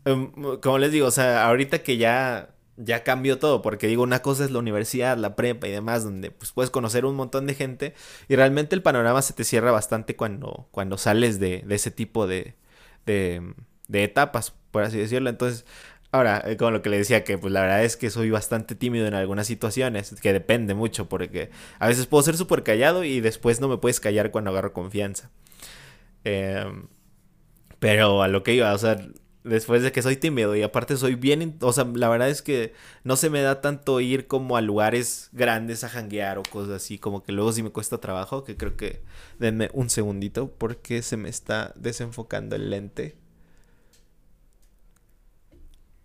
em, 0.05 0.31
como 0.61 0.79
les 0.79 0.93
digo, 0.93 1.07
o 1.09 1.11
sea, 1.11 1.47
ahorita 1.47 1.83
que 1.83 1.97
ya 1.97 2.55
ya 2.77 3.05
cambió 3.05 3.39
todo, 3.39 3.63
porque 3.63 3.87
digo, 3.87 4.03
una 4.03 4.21
cosa 4.23 4.45
es 4.45 4.51
la 4.51 4.59
universidad, 4.59 5.17
la 5.17 5.37
prepa 5.37 5.69
y 5.69 5.71
demás, 5.71 6.05
donde 6.05 6.31
pues 6.31 6.53
puedes 6.53 6.71
conocer 6.71 7.05
un 7.05 7.15
montón 7.15 7.47
de 7.47 7.55
gente 7.55 7.95
y 8.29 8.37
realmente 8.37 8.75
el 8.75 8.83
panorama 8.83 9.23
se 9.23 9.33
te 9.33 9.45
cierra 9.45 9.71
bastante 9.71 10.17
cuando, 10.17 10.69
cuando 10.71 10.99
sales 10.99 11.39
de, 11.39 11.63
de 11.67 11.75
ese 11.75 11.91
tipo 11.91 12.27
de, 12.27 12.55
de, 13.07 13.55
etapas, 13.93 14.55
por 14.71 14.83
así 14.83 14.99
decirlo. 14.99 15.31
Entonces, 15.31 15.65
ahora, 16.11 16.43
eh, 16.47 16.57
como 16.57 16.73
lo 16.73 16.83
que 16.83 16.91
le 16.91 16.99
decía, 16.99 17.25
que 17.25 17.39
pues 17.39 17.53
la 17.53 17.61
verdad 17.63 17.85
es 17.85 17.97
que 17.97 18.11
soy 18.11 18.31
bastante 18.31 18.75
tímido 18.75 19.07
en 19.07 19.15
algunas 19.15 19.47
situaciones, 19.47 20.15
que 20.21 20.33
depende 20.33 20.75
mucho, 20.75 21.09
porque 21.09 21.51
a 21.79 21.89
veces 21.89 22.07
puedo 22.07 22.23
ser 22.25 22.37
súper 22.37 22.63
callado 22.65 23.05
y 23.05 23.21
después 23.21 23.61
no 23.61 23.69
me 23.69 23.79
puedes 23.79 24.01
callar 24.01 24.31
cuando 24.31 24.51
agarro 24.51 24.73
confianza. 24.73 25.31
Em, 26.25 26.89
pero 27.85 28.23
a 28.23 28.29
lo 28.29 28.43
que 28.43 28.55
iba, 28.55 28.73
o 28.73 28.79
sea, 28.79 28.97
Después 29.43 29.83
de 29.83 29.93
que 29.93 30.01
soy 30.01 30.17
tímido 30.17 30.57
y 30.57 30.63
aparte 30.63 30.97
soy 30.97 31.17
bien, 31.17 31.59
o 31.61 31.71
sea, 31.75 31.85
la 31.85 32.09
verdad 32.09 32.31
es 32.31 32.41
que 32.41 32.73
no 33.03 33.15
se 33.15 33.29
me 33.29 33.43
da 33.43 33.61
tanto 33.61 34.01
ir 34.01 34.27
como 34.27 34.57
a 34.57 34.63
lugares 34.63 35.29
grandes 35.33 35.85
a 35.85 35.91
janguear 35.91 36.39
o 36.39 36.43
cosas 36.45 36.77
así, 36.77 36.99
como 36.99 37.23
que 37.23 37.33
luego 37.33 37.53
sí 37.53 37.63
me 37.63 37.69
cuesta 37.69 37.99
trabajo, 37.99 38.43
que 38.43 38.57
creo 38.57 38.79
que 38.79 39.03
denme 39.39 39.69
un 39.75 39.91
segundito 39.91 40.51
porque 40.57 41.03
se 41.03 41.19
me 41.19 41.29
está 41.29 41.75
desenfocando 41.77 42.57
el 42.57 42.71
lente. 42.71 43.19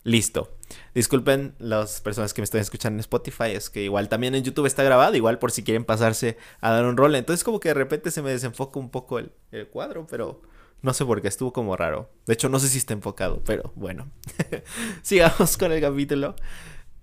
Listo. 0.03 0.57
Disculpen 0.93 1.55
las 1.59 2.01
personas 2.01 2.33
que 2.33 2.41
me 2.41 2.43
están 2.43 2.59
escuchando 2.59 2.97
en 2.97 3.01
Spotify, 3.01 3.51
es 3.53 3.69
que 3.69 3.83
igual 3.83 4.09
también 4.09 4.35
en 4.35 4.43
YouTube 4.43 4.65
está 4.65 4.83
grabado, 4.83 5.15
igual 5.15 5.39
por 5.39 5.51
si 5.51 5.63
quieren 5.63 5.85
pasarse 5.85 6.37
a 6.59 6.71
dar 6.71 6.83
un 6.83 6.97
rol. 6.97 7.15
Entonces 7.15 7.45
como 7.45 7.61
que 7.61 7.69
de 7.69 7.75
repente 7.75 8.11
se 8.11 8.21
me 8.21 8.31
desenfoca 8.31 8.79
un 8.79 8.89
poco 8.89 9.17
el, 9.17 9.31
el 9.53 9.69
cuadro, 9.69 10.05
pero 10.07 10.41
No 10.81 10.93
sé 10.93 11.05
por 11.05 11.21
qué 11.21 11.27
estuvo 11.27 11.51
como 11.53 11.75
raro. 11.75 12.09
De 12.25 12.33
hecho, 12.33 12.49
no 12.49 12.59
sé 12.59 12.69
si 12.69 12.77
está 12.77 12.93
enfocado, 12.93 13.41
pero 13.43 13.73
bueno. 13.75 14.09
Sigamos 15.01 15.57
con 15.57 15.71
el 15.71 15.81
capítulo. 15.81 16.35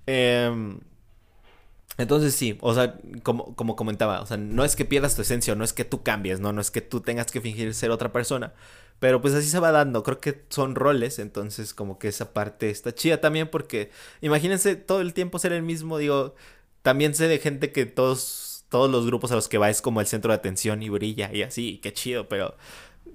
Em, 0.06 0.80
entonces 1.98 2.34
sí, 2.34 2.58
o 2.60 2.74
sea, 2.74 2.98
como, 3.22 3.54
como 3.56 3.74
comentaba, 3.76 4.20
o 4.20 4.26
sea, 4.26 4.36
no 4.36 4.64
es 4.64 4.76
que 4.76 4.84
pierdas 4.84 5.16
tu 5.16 5.22
esencia, 5.22 5.54
no 5.54 5.64
es 5.64 5.72
que 5.72 5.84
tú 5.84 6.02
cambies, 6.02 6.40
¿no? 6.40 6.52
No 6.52 6.60
es 6.60 6.70
que 6.70 6.82
tú 6.82 7.00
tengas 7.00 7.30
que 7.32 7.40
fingir 7.40 7.72
ser 7.74 7.90
otra 7.90 8.12
persona. 8.12 8.52
Pero 8.98 9.20
pues 9.20 9.34
así 9.34 9.48
se 9.48 9.58
va 9.60 9.72
dando, 9.72 10.02
creo 10.02 10.20
que 10.20 10.44
son 10.48 10.74
roles, 10.74 11.18
entonces 11.18 11.74
como 11.74 11.98
que 11.98 12.08
esa 12.08 12.32
parte 12.32 12.70
está 12.70 12.94
chida 12.94 13.20
también 13.20 13.48
porque 13.50 13.90
imagínense 14.22 14.74
todo 14.76 15.02
el 15.02 15.12
tiempo 15.12 15.38
ser 15.38 15.52
el 15.52 15.62
mismo, 15.62 15.98
digo, 15.98 16.34
también 16.82 17.14
sé 17.14 17.28
de 17.28 17.38
gente 17.38 17.72
que 17.72 17.84
todos, 17.84 18.64
todos 18.70 18.90
los 18.90 19.06
grupos 19.06 19.32
a 19.32 19.34
los 19.34 19.48
que 19.48 19.58
va 19.58 19.68
es 19.68 19.82
como 19.82 20.00
el 20.00 20.06
centro 20.06 20.32
de 20.32 20.36
atención 20.36 20.82
y 20.82 20.88
brilla 20.88 21.30
y 21.32 21.42
así, 21.42 21.78
qué 21.82 21.92
chido, 21.92 22.28
pero 22.28 22.56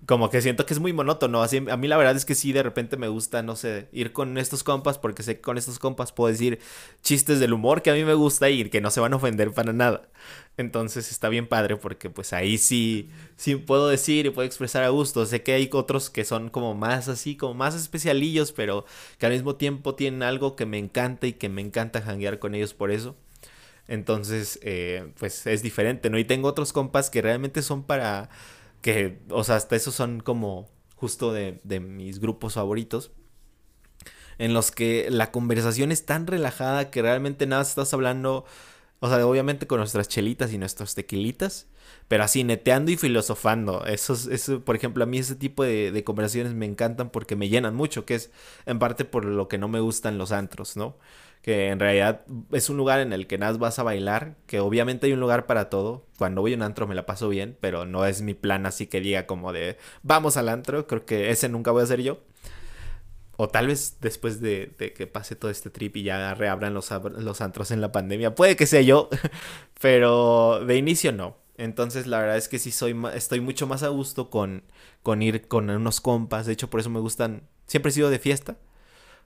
como 0.05 0.29
que 0.29 0.41
siento 0.41 0.65
que 0.65 0.73
es 0.73 0.79
muy 0.79 0.93
monótono. 0.93 1.43
Así, 1.43 1.57
a 1.69 1.77
mí 1.77 1.87
la 1.87 1.97
verdad 1.97 2.15
es 2.15 2.25
que 2.25 2.35
sí, 2.35 2.53
de 2.53 2.63
repente 2.63 2.97
me 2.97 3.07
gusta, 3.07 3.43
no 3.43 3.55
sé, 3.55 3.87
ir 3.91 4.13
con 4.13 4.37
estos 4.37 4.63
compas 4.63 4.97
porque 4.97 5.23
sé 5.23 5.35
que 5.35 5.41
con 5.41 5.57
estos 5.57 5.79
compas 5.79 6.11
puedo 6.11 6.31
decir 6.31 6.59
chistes 7.03 7.39
del 7.39 7.53
humor 7.53 7.81
que 7.81 7.91
a 7.91 7.93
mí 7.93 8.03
me 8.03 8.15
gusta 8.15 8.49
ir, 8.49 8.69
que 8.69 8.81
no 8.81 8.89
se 8.89 8.99
van 8.99 9.13
a 9.13 9.17
ofender 9.17 9.51
para 9.51 9.73
nada. 9.73 10.09
Entonces 10.57 11.11
está 11.11 11.29
bien 11.29 11.47
padre 11.47 11.77
porque 11.77 12.09
pues 12.09 12.33
ahí 12.33 12.57
sí, 12.57 13.09
sí 13.35 13.55
puedo 13.55 13.87
decir 13.87 14.25
y 14.25 14.31
puedo 14.31 14.45
expresar 14.45 14.83
a 14.83 14.89
gusto. 14.89 15.25
Sé 15.25 15.43
que 15.43 15.53
hay 15.53 15.69
otros 15.71 16.09
que 16.09 16.25
son 16.25 16.49
como 16.49 16.73
más 16.73 17.07
así, 17.07 17.37
como 17.37 17.53
más 17.53 17.75
especialillos, 17.75 18.51
pero 18.51 18.85
que 19.19 19.27
al 19.27 19.33
mismo 19.33 19.55
tiempo 19.55 19.95
tienen 19.95 20.23
algo 20.23 20.55
que 20.55 20.65
me 20.65 20.79
encanta 20.79 21.27
y 21.27 21.33
que 21.33 21.49
me 21.49 21.61
encanta 21.61 22.01
janguear 22.01 22.39
con 22.39 22.55
ellos 22.55 22.73
por 22.73 22.91
eso. 22.91 23.15
Entonces, 23.87 24.59
eh, 24.63 25.11
pues 25.19 25.45
es 25.47 25.61
diferente, 25.63 26.09
¿no? 26.09 26.17
Y 26.17 26.23
tengo 26.25 26.47
otros 26.47 26.71
compas 26.73 27.09
que 27.09 27.21
realmente 27.21 27.61
son 27.61 27.83
para 27.83 28.29
que, 28.81 29.21
o 29.29 29.43
sea, 29.43 29.55
hasta 29.55 29.75
esos 29.75 29.95
son 29.95 30.21
como 30.21 30.69
justo 30.95 31.33
de, 31.33 31.59
de 31.63 31.79
mis 31.79 32.19
grupos 32.19 32.53
favoritos 32.55 33.11
en 34.41 34.55
los 34.55 34.71
que 34.71 35.07
la 35.11 35.31
conversación 35.31 35.91
es 35.91 36.05
tan 36.07 36.25
relajada 36.25 36.89
que 36.89 37.03
realmente 37.03 37.45
nada 37.45 37.61
estás 37.61 37.93
hablando, 37.93 38.43
o 38.99 39.07
sea, 39.07 39.25
obviamente 39.27 39.67
con 39.67 39.77
nuestras 39.77 40.07
chelitas 40.07 40.51
y 40.51 40.57
nuestros 40.57 40.95
tequilitas, 40.95 41.67
pero 42.07 42.23
así 42.23 42.43
neteando 42.43 42.89
y 42.89 42.97
filosofando. 42.97 43.85
Eso, 43.85 44.13
eso 44.31 44.65
por 44.65 44.75
ejemplo, 44.75 45.03
a 45.03 45.07
mí 45.07 45.19
ese 45.19 45.35
tipo 45.35 45.63
de, 45.63 45.91
de, 45.91 46.03
conversaciones 46.03 46.55
me 46.55 46.65
encantan 46.65 47.11
porque 47.11 47.35
me 47.35 47.49
llenan 47.49 47.75
mucho, 47.75 48.05
que 48.05 48.15
es 48.15 48.31
en 48.65 48.79
parte 48.79 49.05
por 49.05 49.25
lo 49.25 49.47
que 49.47 49.59
no 49.59 49.67
me 49.67 49.79
gustan 49.79 50.17
los 50.17 50.31
antros, 50.31 50.75
¿no? 50.75 50.97
Que 51.41 51.69
en 51.69 51.79
realidad 51.79 52.21
es 52.51 52.69
un 52.69 52.77
lugar 52.77 52.99
en 52.99 53.13
el 53.13 53.27
que 53.27 53.37
nada 53.37 53.57
vas 53.57 53.79
a 53.79 53.83
bailar, 53.83 54.35
que 54.45 54.59
obviamente 54.59 55.07
hay 55.07 55.13
un 55.13 55.19
lugar 55.19 55.47
para 55.47 55.69
todo. 55.69 56.05
Cuando 56.17 56.41
voy 56.41 56.53
a 56.53 56.55
un 56.55 56.61
antro 56.61 56.87
me 56.87 56.95
la 56.95 57.05
paso 57.05 57.29
bien, 57.29 57.57
pero 57.59 57.85
no 57.85 58.05
es 58.05 58.21
mi 58.21 58.33
plan 58.33 58.65
así 58.65 58.87
que 58.87 59.01
diga 59.01 59.25
como 59.25 59.51
de 59.51 59.77
vamos 60.03 60.37
al 60.37 60.49
antro, 60.49 60.85
creo 60.87 61.05
que 61.05 61.31
ese 61.31 61.49
nunca 61.49 61.71
voy 61.71 61.81
a 61.81 61.85
hacer 61.85 62.01
yo. 62.01 62.19
O 63.37 63.47
tal 63.49 63.67
vez 63.67 63.97
después 64.01 64.39
de, 64.39 64.75
que 64.95 65.07
pase 65.07 65.35
todo 65.35 65.49
este 65.49 65.71
trip 65.71 65.97
y 65.97 66.03
ya 66.03 66.35
reabran 66.35 66.75
los, 66.75 66.91
los 66.91 67.41
antros 67.41 67.71
en 67.71 67.81
la 67.81 67.91
pandemia, 67.91 68.35
puede 68.35 68.55
que 68.55 68.67
sea 68.67 68.81
yo, 68.81 69.09
pero 69.81 70.63
de 70.63 70.77
inicio 70.77 71.11
no. 71.11 71.37
Entonces 71.57 72.05
la 72.05 72.19
verdad 72.19 72.37
es 72.37 72.47
que 72.47 72.59
sí 72.59 72.71
soy 72.71 72.95
estoy 73.15 73.39
mucho 73.39 73.67
más 73.67 73.83
a 73.83 73.87
gusto 73.87 74.29
con, 74.29 74.63
con 75.01 75.21
ir 75.23 75.47
con 75.47 75.69
unos 75.71 76.01
compas. 76.01 76.45
De 76.45 76.53
hecho, 76.53 76.69
por 76.69 76.79
eso 76.79 76.89
me 76.91 76.99
gustan. 76.99 77.47
Siempre 77.65 77.89
he 77.89 77.93
sido 77.93 78.09
de 78.11 78.19
fiesta. 78.19 78.57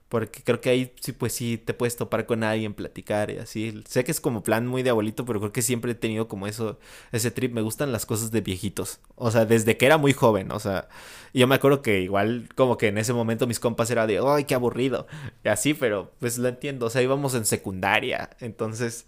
Porque 0.08 0.42
creo 0.44 0.60
que 0.60 0.70
ahí 0.70 0.92
sí, 1.00 1.10
pues 1.12 1.32
sí, 1.32 1.58
te 1.58 1.74
puedes 1.74 1.96
topar 1.96 2.26
con 2.26 2.44
alguien, 2.44 2.74
platicar 2.74 3.30
y 3.30 3.38
así. 3.38 3.82
Sé 3.88 4.04
que 4.04 4.12
es 4.12 4.20
como 4.20 4.44
plan 4.44 4.66
muy 4.66 4.84
de 4.84 4.90
abuelito, 4.90 5.24
pero 5.24 5.40
creo 5.40 5.52
que 5.52 5.62
siempre 5.62 5.92
he 5.92 5.94
tenido 5.96 6.28
como 6.28 6.46
eso, 6.46 6.78
ese 7.10 7.32
trip. 7.32 7.52
Me 7.52 7.60
gustan 7.60 7.90
las 7.90 8.06
cosas 8.06 8.30
de 8.30 8.40
viejitos. 8.40 9.00
O 9.16 9.32
sea, 9.32 9.46
desde 9.46 9.76
que 9.76 9.86
era 9.86 9.98
muy 9.98 10.12
joven. 10.12 10.52
O 10.52 10.60
sea, 10.60 10.88
yo 11.34 11.48
me 11.48 11.56
acuerdo 11.56 11.82
que 11.82 12.00
igual 12.02 12.48
como 12.54 12.78
que 12.78 12.88
en 12.88 12.98
ese 12.98 13.12
momento 13.12 13.48
mis 13.48 13.58
compas 13.58 13.90
era 13.90 14.06
de, 14.06 14.20
ay, 14.24 14.44
qué 14.44 14.54
aburrido. 14.54 15.08
Y 15.44 15.48
así, 15.48 15.74
pero 15.74 16.12
pues 16.20 16.38
lo 16.38 16.48
entiendo. 16.48 16.86
O 16.86 16.90
sea, 16.90 17.02
íbamos 17.02 17.34
en 17.34 17.44
secundaria. 17.44 18.30
Entonces, 18.40 19.06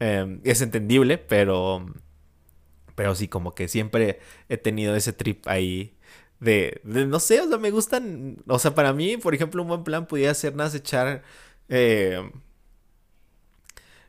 eh, 0.00 0.40
es 0.44 0.60
entendible, 0.62 1.18
pero... 1.18 1.86
Pero 2.94 3.14
sí, 3.14 3.28
como 3.28 3.54
que 3.54 3.68
siempre 3.68 4.18
he 4.48 4.56
tenido 4.56 4.96
ese 4.96 5.12
trip 5.12 5.46
ahí 5.46 5.97
de, 6.40 6.80
no 6.84 7.20
sé, 7.20 7.40
o 7.40 7.48
sea, 7.48 7.58
me 7.58 7.70
gustan, 7.70 8.38
o 8.46 8.58
sea, 8.58 8.74
para 8.74 8.92
mí, 8.92 9.16
por 9.16 9.34
ejemplo, 9.34 9.62
un 9.62 9.68
buen 9.68 9.84
plan 9.84 10.06
podría 10.06 10.34
ser 10.34 10.54
más 10.54 10.74
echar, 10.74 11.22
eh, 11.68 12.30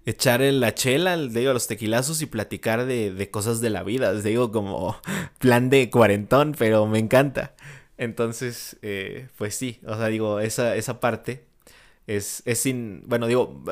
echar 0.05 0.41
en 0.41 0.59
la 0.59 0.73
chela, 0.75 1.17
digo, 1.17 1.53
los 1.53 1.67
tequilazos 1.67 2.21
y 2.21 2.25
platicar 2.27 2.85
de, 2.85 3.11
de 3.11 3.31
cosas 3.31 3.61
de 3.61 3.69
la 3.69 3.83
vida, 3.83 4.13
digo, 4.13 4.51
como 4.51 4.99
plan 5.39 5.69
de 5.69 5.89
cuarentón, 5.89 6.55
pero 6.57 6.85
me 6.87 6.99
encanta. 6.99 7.55
Entonces, 7.97 8.77
eh, 8.81 9.27
pues 9.37 9.55
sí, 9.55 9.81
o 9.85 9.95
sea, 9.97 10.07
digo, 10.07 10.39
esa, 10.39 10.75
esa 10.75 10.99
parte 10.99 11.48
es, 12.09 12.41
es 12.45 12.57
sin, 12.57 13.03
bueno, 13.05 13.27
digo, 13.27 13.63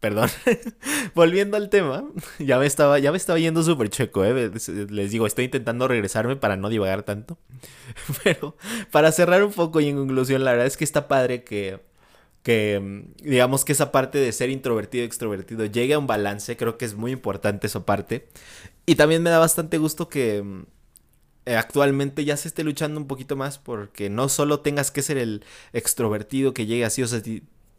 perdón, 0.00 0.28
volviendo 1.14 1.56
al 1.56 1.70
tema, 1.70 2.04
ya 2.38 2.58
me 2.58 2.66
estaba, 2.66 2.98
ya 2.98 3.10
me 3.10 3.16
estaba 3.16 3.38
yendo 3.38 3.62
súper 3.62 3.88
checo, 3.88 4.22
¿eh? 4.22 4.50
les 4.90 5.10
digo, 5.10 5.26
estoy 5.26 5.46
intentando 5.46 5.88
regresarme 5.88 6.36
para 6.36 6.58
no 6.58 6.68
divagar 6.68 7.04
tanto, 7.04 7.38
pero 8.22 8.54
para 8.90 9.10
cerrar 9.12 9.42
un 9.42 9.52
poco 9.52 9.80
y 9.80 9.88
en 9.88 9.96
conclusión, 9.96 10.44
la 10.44 10.50
verdad 10.50 10.66
es 10.66 10.76
que 10.76 10.84
está 10.84 11.08
padre 11.08 11.42
que, 11.42 11.80
que 12.42 13.06
digamos 13.22 13.64
que 13.64 13.72
esa 13.72 13.90
parte 13.92 14.18
de 14.18 14.30
ser 14.32 14.50
introvertido 14.50 15.06
extrovertido 15.06 15.64
llegue 15.64 15.94
a 15.94 15.98
un 15.98 16.06
balance, 16.06 16.58
creo 16.58 16.76
que 16.76 16.84
es 16.84 16.94
muy 16.96 17.12
importante 17.12 17.66
esa 17.66 17.86
parte, 17.86 18.28
y 18.84 18.96
también 18.96 19.22
me 19.22 19.30
da 19.30 19.38
bastante 19.38 19.78
gusto 19.78 20.10
que 20.10 20.44
eh, 21.46 21.56
actualmente 21.56 22.26
ya 22.26 22.36
se 22.36 22.48
esté 22.48 22.62
luchando 22.62 23.00
un 23.00 23.06
poquito 23.06 23.34
más 23.34 23.58
porque 23.58 24.10
no 24.10 24.28
solo 24.28 24.60
tengas 24.60 24.90
que 24.90 25.00
ser 25.00 25.16
el 25.16 25.42
extrovertido 25.72 26.52
que 26.52 26.66
llegue 26.66 26.84
así, 26.84 27.02
o 27.02 27.06
sea, 27.06 27.22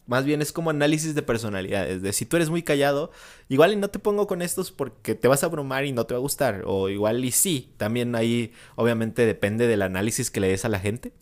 más 0.07 0.25
bien 0.25 0.41
es 0.41 0.51
como 0.51 0.69
análisis 0.69 1.15
de 1.15 1.21
personalidades. 1.21 2.01
De 2.01 2.13
si 2.13 2.25
tú 2.25 2.35
eres 2.35 2.49
muy 2.49 2.63
callado, 2.63 3.11
igual 3.49 3.73
y 3.73 3.75
no 3.75 3.89
te 3.89 3.99
pongo 3.99 4.27
con 4.27 4.41
estos 4.41 4.71
porque 4.71 5.15
te 5.15 5.27
vas 5.27 5.43
a 5.43 5.45
abrumar 5.47 5.85
y 5.85 5.91
no 5.93 6.05
te 6.05 6.13
va 6.13 6.19
a 6.19 6.21
gustar. 6.21 6.63
O 6.65 6.89
igual 6.89 7.23
y 7.23 7.31
sí. 7.31 7.73
También 7.77 8.15
ahí 8.15 8.51
obviamente 8.75 9.25
depende 9.25 9.67
del 9.67 9.81
análisis 9.81 10.31
que 10.31 10.39
le 10.39 10.47
des 10.49 10.65
a 10.65 10.69
la 10.69 10.79
gente. 10.79 11.13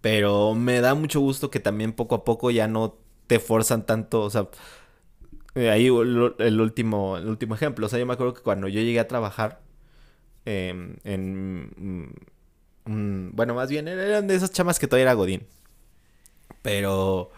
Pero 0.00 0.54
me 0.54 0.80
da 0.80 0.94
mucho 0.94 1.20
gusto 1.20 1.50
que 1.50 1.60
también 1.60 1.92
poco 1.92 2.14
a 2.14 2.24
poco 2.24 2.50
ya 2.50 2.68
no 2.68 2.98
te 3.26 3.38
forzan 3.38 3.86
tanto. 3.86 4.22
O 4.22 4.30
sea, 4.30 4.48
eh, 5.54 5.70
ahí 5.70 5.86
el, 5.86 6.60
último, 6.60 7.16
el 7.16 7.28
último 7.28 7.54
ejemplo. 7.54 7.86
O 7.86 7.88
sea, 7.88 7.98
yo 7.98 8.06
me 8.06 8.14
acuerdo 8.14 8.34
que 8.34 8.42
cuando 8.42 8.68
yo 8.68 8.80
llegué 8.80 9.00
a 9.00 9.08
trabajar 9.08 9.60
em, 10.44 10.96
en... 11.04 11.70
Mm, 12.84 12.90
mm, 12.92 13.36
bueno, 13.36 13.54
más 13.54 13.70
bien 13.70 13.88
eran 13.88 14.26
de 14.26 14.34
esas 14.36 14.52
chamas 14.52 14.78
que 14.78 14.86
todavía 14.86 15.04
era 15.04 15.14
Godín. 15.14 15.46
Pero 16.66 17.30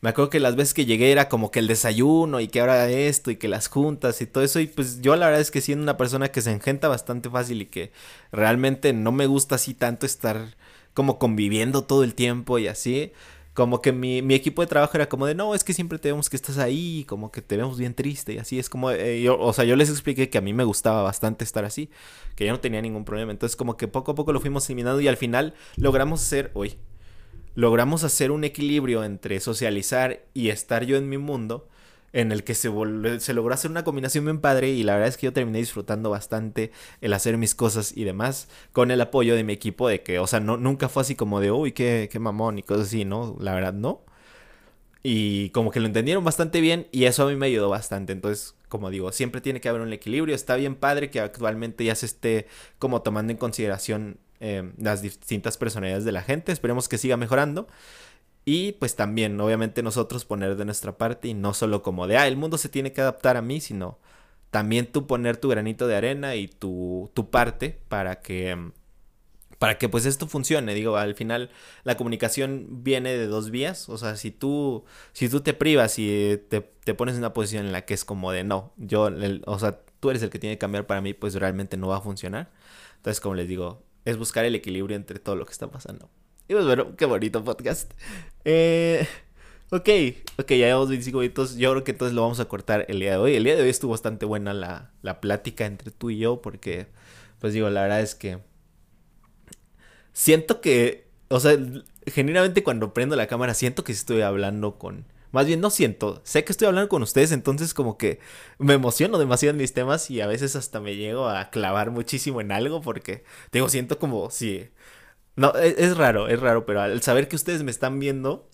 me 0.00 0.08
acuerdo 0.08 0.30
que 0.30 0.40
las 0.40 0.56
veces 0.56 0.72
que 0.72 0.86
llegué 0.86 1.12
era 1.12 1.28
como 1.28 1.50
que 1.50 1.58
el 1.58 1.66
desayuno 1.66 2.40
y 2.40 2.48
que 2.48 2.60
ahora 2.60 2.88
esto 2.88 3.30
y 3.30 3.36
que 3.36 3.46
las 3.46 3.68
juntas 3.68 4.22
y 4.22 4.26
todo 4.26 4.42
eso. 4.42 4.58
Y 4.58 4.68
pues 4.68 5.02
yo 5.02 5.16
la 5.16 5.26
verdad 5.26 5.42
es 5.42 5.50
que 5.50 5.60
siendo 5.60 5.82
una 5.82 5.98
persona 5.98 6.30
que 6.32 6.40
se 6.40 6.50
engenta 6.50 6.88
bastante 6.88 7.28
fácil 7.28 7.60
y 7.60 7.66
que 7.66 7.92
realmente 8.32 8.94
no 8.94 9.12
me 9.12 9.26
gusta 9.26 9.56
así 9.56 9.74
tanto 9.74 10.06
estar 10.06 10.56
como 10.94 11.18
conviviendo 11.18 11.84
todo 11.84 12.04
el 12.04 12.14
tiempo 12.14 12.58
y 12.58 12.68
así. 12.68 13.12
Como 13.52 13.82
que 13.82 13.92
mi, 13.92 14.22
mi 14.22 14.32
equipo 14.34 14.62
de 14.62 14.68
trabajo 14.68 14.92
era 14.96 15.10
como 15.10 15.26
de, 15.26 15.34
no, 15.34 15.54
es 15.54 15.62
que 15.62 15.74
siempre 15.74 15.98
te 15.98 16.08
vemos 16.10 16.30
que 16.30 16.36
estás 16.36 16.56
ahí, 16.56 17.04
como 17.06 17.30
que 17.30 17.42
te 17.42 17.58
vemos 17.58 17.76
bien 17.78 17.92
triste 17.94 18.32
y 18.32 18.38
así. 18.38 18.58
Es 18.58 18.70
como, 18.70 18.90
eh, 18.92 19.20
yo, 19.20 19.38
o 19.38 19.52
sea, 19.52 19.66
yo 19.66 19.76
les 19.76 19.90
expliqué 19.90 20.30
que 20.30 20.38
a 20.38 20.40
mí 20.40 20.54
me 20.54 20.64
gustaba 20.64 21.02
bastante 21.02 21.44
estar 21.44 21.66
así, 21.66 21.90
que 22.34 22.46
yo 22.46 22.52
no 22.52 22.60
tenía 22.60 22.80
ningún 22.80 23.04
problema. 23.04 23.30
Entonces 23.32 23.56
como 23.56 23.76
que 23.76 23.88
poco 23.88 24.12
a 24.12 24.14
poco 24.14 24.32
lo 24.32 24.40
fuimos 24.40 24.66
eliminando 24.70 25.02
y 25.02 25.08
al 25.08 25.18
final 25.18 25.52
logramos 25.76 26.22
ser, 26.22 26.50
hoy 26.54 26.78
logramos 27.54 28.04
hacer 28.04 28.30
un 28.30 28.44
equilibrio 28.44 29.04
entre 29.04 29.40
socializar 29.40 30.24
y 30.34 30.50
estar 30.50 30.84
yo 30.84 30.96
en 30.96 31.08
mi 31.08 31.18
mundo, 31.18 31.68
en 32.12 32.32
el 32.32 32.42
que 32.44 32.54
se, 32.54 32.70
se 33.20 33.34
logró 33.34 33.54
hacer 33.54 33.70
una 33.70 33.84
combinación 33.84 34.24
bien 34.24 34.40
padre 34.40 34.70
y 34.70 34.82
la 34.82 34.94
verdad 34.94 35.08
es 35.08 35.16
que 35.16 35.26
yo 35.26 35.32
terminé 35.32 35.58
disfrutando 35.58 36.10
bastante 36.10 36.72
el 37.00 37.12
hacer 37.12 37.36
mis 37.36 37.54
cosas 37.54 37.96
y 37.96 38.04
demás 38.04 38.48
con 38.72 38.90
el 38.90 39.00
apoyo 39.00 39.36
de 39.36 39.44
mi 39.44 39.52
equipo 39.52 39.88
de 39.88 40.02
que, 40.02 40.18
o 40.18 40.26
sea, 40.26 40.40
no, 40.40 40.56
nunca 40.56 40.88
fue 40.88 41.02
así 41.02 41.14
como 41.14 41.40
de, 41.40 41.52
uy, 41.52 41.72
qué, 41.72 42.08
qué 42.10 42.18
mamón 42.18 42.58
y 42.58 42.62
cosas 42.62 42.88
así, 42.88 43.04
¿no? 43.04 43.36
La 43.40 43.54
verdad 43.54 43.72
no. 43.74 44.02
Y 45.02 45.50
como 45.50 45.70
que 45.70 45.80
lo 45.80 45.86
entendieron 45.86 46.24
bastante 46.24 46.60
bien 46.60 46.86
y 46.92 47.04
eso 47.04 47.24
a 47.26 47.30
mí 47.30 47.36
me 47.36 47.46
ayudó 47.46 47.70
bastante. 47.70 48.12
Entonces, 48.12 48.54
como 48.70 48.88
digo, 48.88 49.12
siempre 49.12 49.42
tiene 49.42 49.60
que 49.60 49.68
haber 49.68 49.82
un 49.82 49.92
equilibrio. 49.92 50.34
Está 50.34 50.56
bien 50.56 50.74
padre 50.76 51.10
que 51.10 51.20
actualmente 51.20 51.84
ya 51.84 51.94
se 51.94 52.06
esté 52.06 52.46
como 52.78 53.02
tomando 53.02 53.32
en 53.32 53.36
consideración 53.36 54.18
Em, 54.40 54.72
las 54.78 55.02
distintas 55.02 55.58
personalidades 55.58 56.06
de 56.06 56.12
la 56.12 56.22
gente. 56.22 56.50
Esperemos 56.50 56.88
que 56.88 56.96
siga 56.96 57.18
mejorando. 57.18 57.68
Y 58.46 58.72
pues 58.72 58.96
también, 58.96 59.38
obviamente, 59.40 59.82
nosotros 59.82 60.24
poner 60.24 60.56
de 60.56 60.64
nuestra 60.64 60.96
parte 60.96 61.28
y 61.28 61.34
no 61.34 61.52
solo 61.54 61.82
como 61.82 62.06
de, 62.06 62.16
ah, 62.16 62.26
el 62.26 62.38
mundo 62.38 62.56
se 62.58 62.70
tiene 62.70 62.92
que 62.92 63.02
adaptar 63.02 63.36
a 63.36 63.42
mí, 63.42 63.60
sino 63.60 63.98
también 64.50 64.86
tú 64.86 65.06
poner 65.06 65.36
tu 65.36 65.48
granito 65.50 65.86
de 65.86 65.96
arena 65.96 66.36
y 66.36 66.48
tu, 66.48 67.10
tu 67.14 67.30
parte 67.30 67.80
para 67.88 68.20
que, 68.22 68.50
em, 68.50 68.72
para 69.60 69.76
que 69.76 69.90
pues 69.90 70.06
esto 70.06 70.26
funcione. 70.26 70.72
Digo, 70.72 70.96
al 70.96 71.14
final 71.14 71.50
la 71.84 71.98
comunicación 71.98 72.82
viene 72.82 73.12
de 73.12 73.26
dos 73.26 73.50
vías. 73.50 73.90
O 73.90 73.98
sea, 73.98 74.16
si 74.16 74.30
tú, 74.30 74.86
si 75.12 75.28
tú 75.28 75.42
te 75.42 75.52
privas 75.52 75.98
y 75.98 76.40
te, 76.48 76.62
te 76.62 76.94
pones 76.94 77.14
en 77.14 77.20
una 77.20 77.34
posición 77.34 77.66
en 77.66 77.72
la 77.72 77.84
que 77.84 77.92
es 77.92 78.06
como 78.06 78.32
de, 78.32 78.42
no, 78.42 78.72
yo, 78.78 79.10
o 79.44 79.58
sea, 79.58 79.82
tú 80.00 80.08
eres 80.08 80.22
el 80.22 80.30
que 80.30 80.38
tiene 80.38 80.54
que 80.54 80.58
cambiar 80.60 80.86
para 80.86 81.02
mí, 81.02 81.12
pues 81.12 81.34
realmente 81.34 81.76
no 81.76 81.88
va 81.88 81.98
a 81.98 82.00
funcionar. 82.00 82.50
Entonces, 82.96 83.20
como 83.20 83.34
les 83.34 83.48
digo, 83.48 83.82
es 84.06 84.16
buscar 84.16 84.46
el 84.46 84.54
equilibrio 84.54 84.96
entre 84.96 85.18
todo 85.18 85.36
lo 85.36 85.44
que 85.44 85.52
está 85.52 85.70
pasando. 85.70 86.08
Y 86.48 86.54
pues 86.54 86.64
bueno, 86.64 86.96
qué 86.96 87.04
bonito 87.04 87.44
podcast. 87.44 87.92
Eh, 88.46 89.06
ok, 89.70 89.88
ok, 90.38 90.48
ya 90.52 90.68
llevamos 90.68 90.88
25 90.88 91.18
minutos. 91.18 91.56
Yo 91.58 91.70
creo 91.72 91.84
que 91.84 91.90
entonces 91.90 92.14
lo 92.14 92.22
vamos 92.22 92.40
a 92.40 92.46
cortar 92.46 92.86
el 92.88 92.98
día 92.98 93.10
de 93.10 93.16
hoy. 93.18 93.36
El 93.36 93.44
día 93.44 93.56
de 93.56 93.62
hoy 93.62 93.68
estuvo 93.68 93.90
bastante 93.90 94.24
buena 94.24 94.54
la, 94.54 94.90
la 95.02 95.20
plática 95.20 95.66
entre 95.66 95.90
tú 95.90 96.08
y 96.08 96.16
yo 96.16 96.40
porque, 96.40 96.86
pues 97.40 97.52
digo, 97.52 97.68
la 97.68 97.82
verdad 97.82 98.00
es 98.00 98.14
que 98.14 98.38
siento 100.12 100.60
que, 100.60 101.06
o 101.28 101.40
sea, 101.40 101.56
genuinamente 102.06 102.62
cuando 102.64 102.94
prendo 102.94 103.16
la 103.16 103.26
cámara 103.26 103.54
siento 103.54 103.84
que 103.84 103.92
estoy 103.92 104.22
hablando 104.22 104.78
con 104.78 105.06
más 105.32 105.46
bien 105.46 105.60
no 105.60 105.70
siento, 105.70 106.20
sé 106.24 106.42
que 106.44 106.50
estoy 106.52 106.66
hablando 106.66 106.88
con 106.88 107.02
ustedes, 107.02 107.30
entonces 107.30 107.72
como 107.72 107.96
que 107.96 108.18
me 108.58 108.74
emociono 108.74 109.16
demasiado 109.18 109.52
en 109.52 109.58
mis 109.58 109.72
temas 109.72 110.10
y 110.10 110.20
a 110.20 110.26
veces 110.26 110.56
hasta 110.56 110.80
me 110.80 110.96
llego 110.96 111.28
a 111.28 111.50
clavar 111.50 111.92
muchísimo 111.92 112.40
en 112.40 112.50
algo 112.50 112.80
porque, 112.80 113.22
digo, 113.52 113.68
siento 113.68 113.98
como 114.00 114.30
si... 114.30 114.68
No, 115.36 115.52
es, 115.54 115.76
es 115.78 115.96
raro, 115.96 116.28
es 116.28 116.40
raro, 116.40 116.66
pero 116.66 116.80
al 116.82 117.02
saber 117.02 117.28
que 117.28 117.36
ustedes 117.36 117.62
me 117.64 117.70
están 117.70 117.98
viendo, 118.00 118.48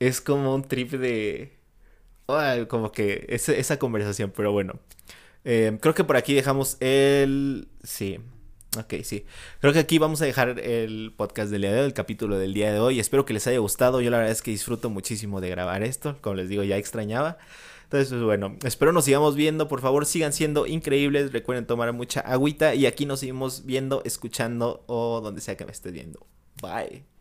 es 0.00 0.20
como 0.20 0.54
un 0.54 0.64
trip 0.64 0.92
de... 0.92 1.58
como 2.68 2.92
que 2.92 3.26
ese- 3.28 3.58
esa 3.60 3.78
conversación, 3.78 4.32
pero 4.34 4.52
bueno. 4.52 4.80
Eh, 5.44 5.76
creo 5.80 5.94
que 5.94 6.04
por 6.04 6.16
aquí 6.16 6.34
dejamos 6.34 6.76
el... 6.80 7.68
Sí. 7.84 8.18
Ok, 8.78 8.94
sí. 9.02 9.26
Creo 9.60 9.72
que 9.74 9.80
aquí 9.80 9.98
vamos 9.98 10.22
a 10.22 10.24
dejar 10.24 10.58
el 10.60 11.12
podcast 11.14 11.50
del 11.50 11.62
día 11.62 11.72
de 11.72 11.80
hoy, 11.80 11.86
el 11.86 11.92
capítulo 11.92 12.38
del 12.38 12.54
día 12.54 12.72
de 12.72 12.80
hoy. 12.80 13.00
Espero 13.00 13.26
que 13.26 13.34
les 13.34 13.46
haya 13.46 13.58
gustado. 13.58 14.00
Yo 14.00 14.10
la 14.10 14.16
verdad 14.16 14.32
es 14.32 14.40
que 14.40 14.50
disfruto 14.50 14.88
muchísimo 14.88 15.42
de 15.42 15.50
grabar 15.50 15.82
esto. 15.82 16.16
Como 16.22 16.36
les 16.36 16.48
digo, 16.48 16.62
ya 16.62 16.78
extrañaba. 16.78 17.36
Entonces, 17.84 18.08
pues 18.08 18.22
bueno, 18.22 18.56
espero 18.64 18.92
nos 18.92 19.04
sigamos 19.04 19.36
viendo. 19.36 19.68
Por 19.68 19.82
favor, 19.82 20.06
sigan 20.06 20.32
siendo 20.32 20.66
increíbles. 20.66 21.32
Recuerden 21.32 21.66
tomar 21.66 21.92
mucha 21.92 22.20
agüita. 22.20 22.74
Y 22.74 22.86
aquí 22.86 23.04
nos 23.04 23.20
seguimos 23.20 23.66
viendo, 23.66 24.02
escuchando 24.06 24.84
o 24.86 25.20
donde 25.20 25.42
sea 25.42 25.54
que 25.58 25.66
me 25.66 25.72
estés 25.72 25.92
viendo. 25.92 26.26
Bye. 26.62 27.04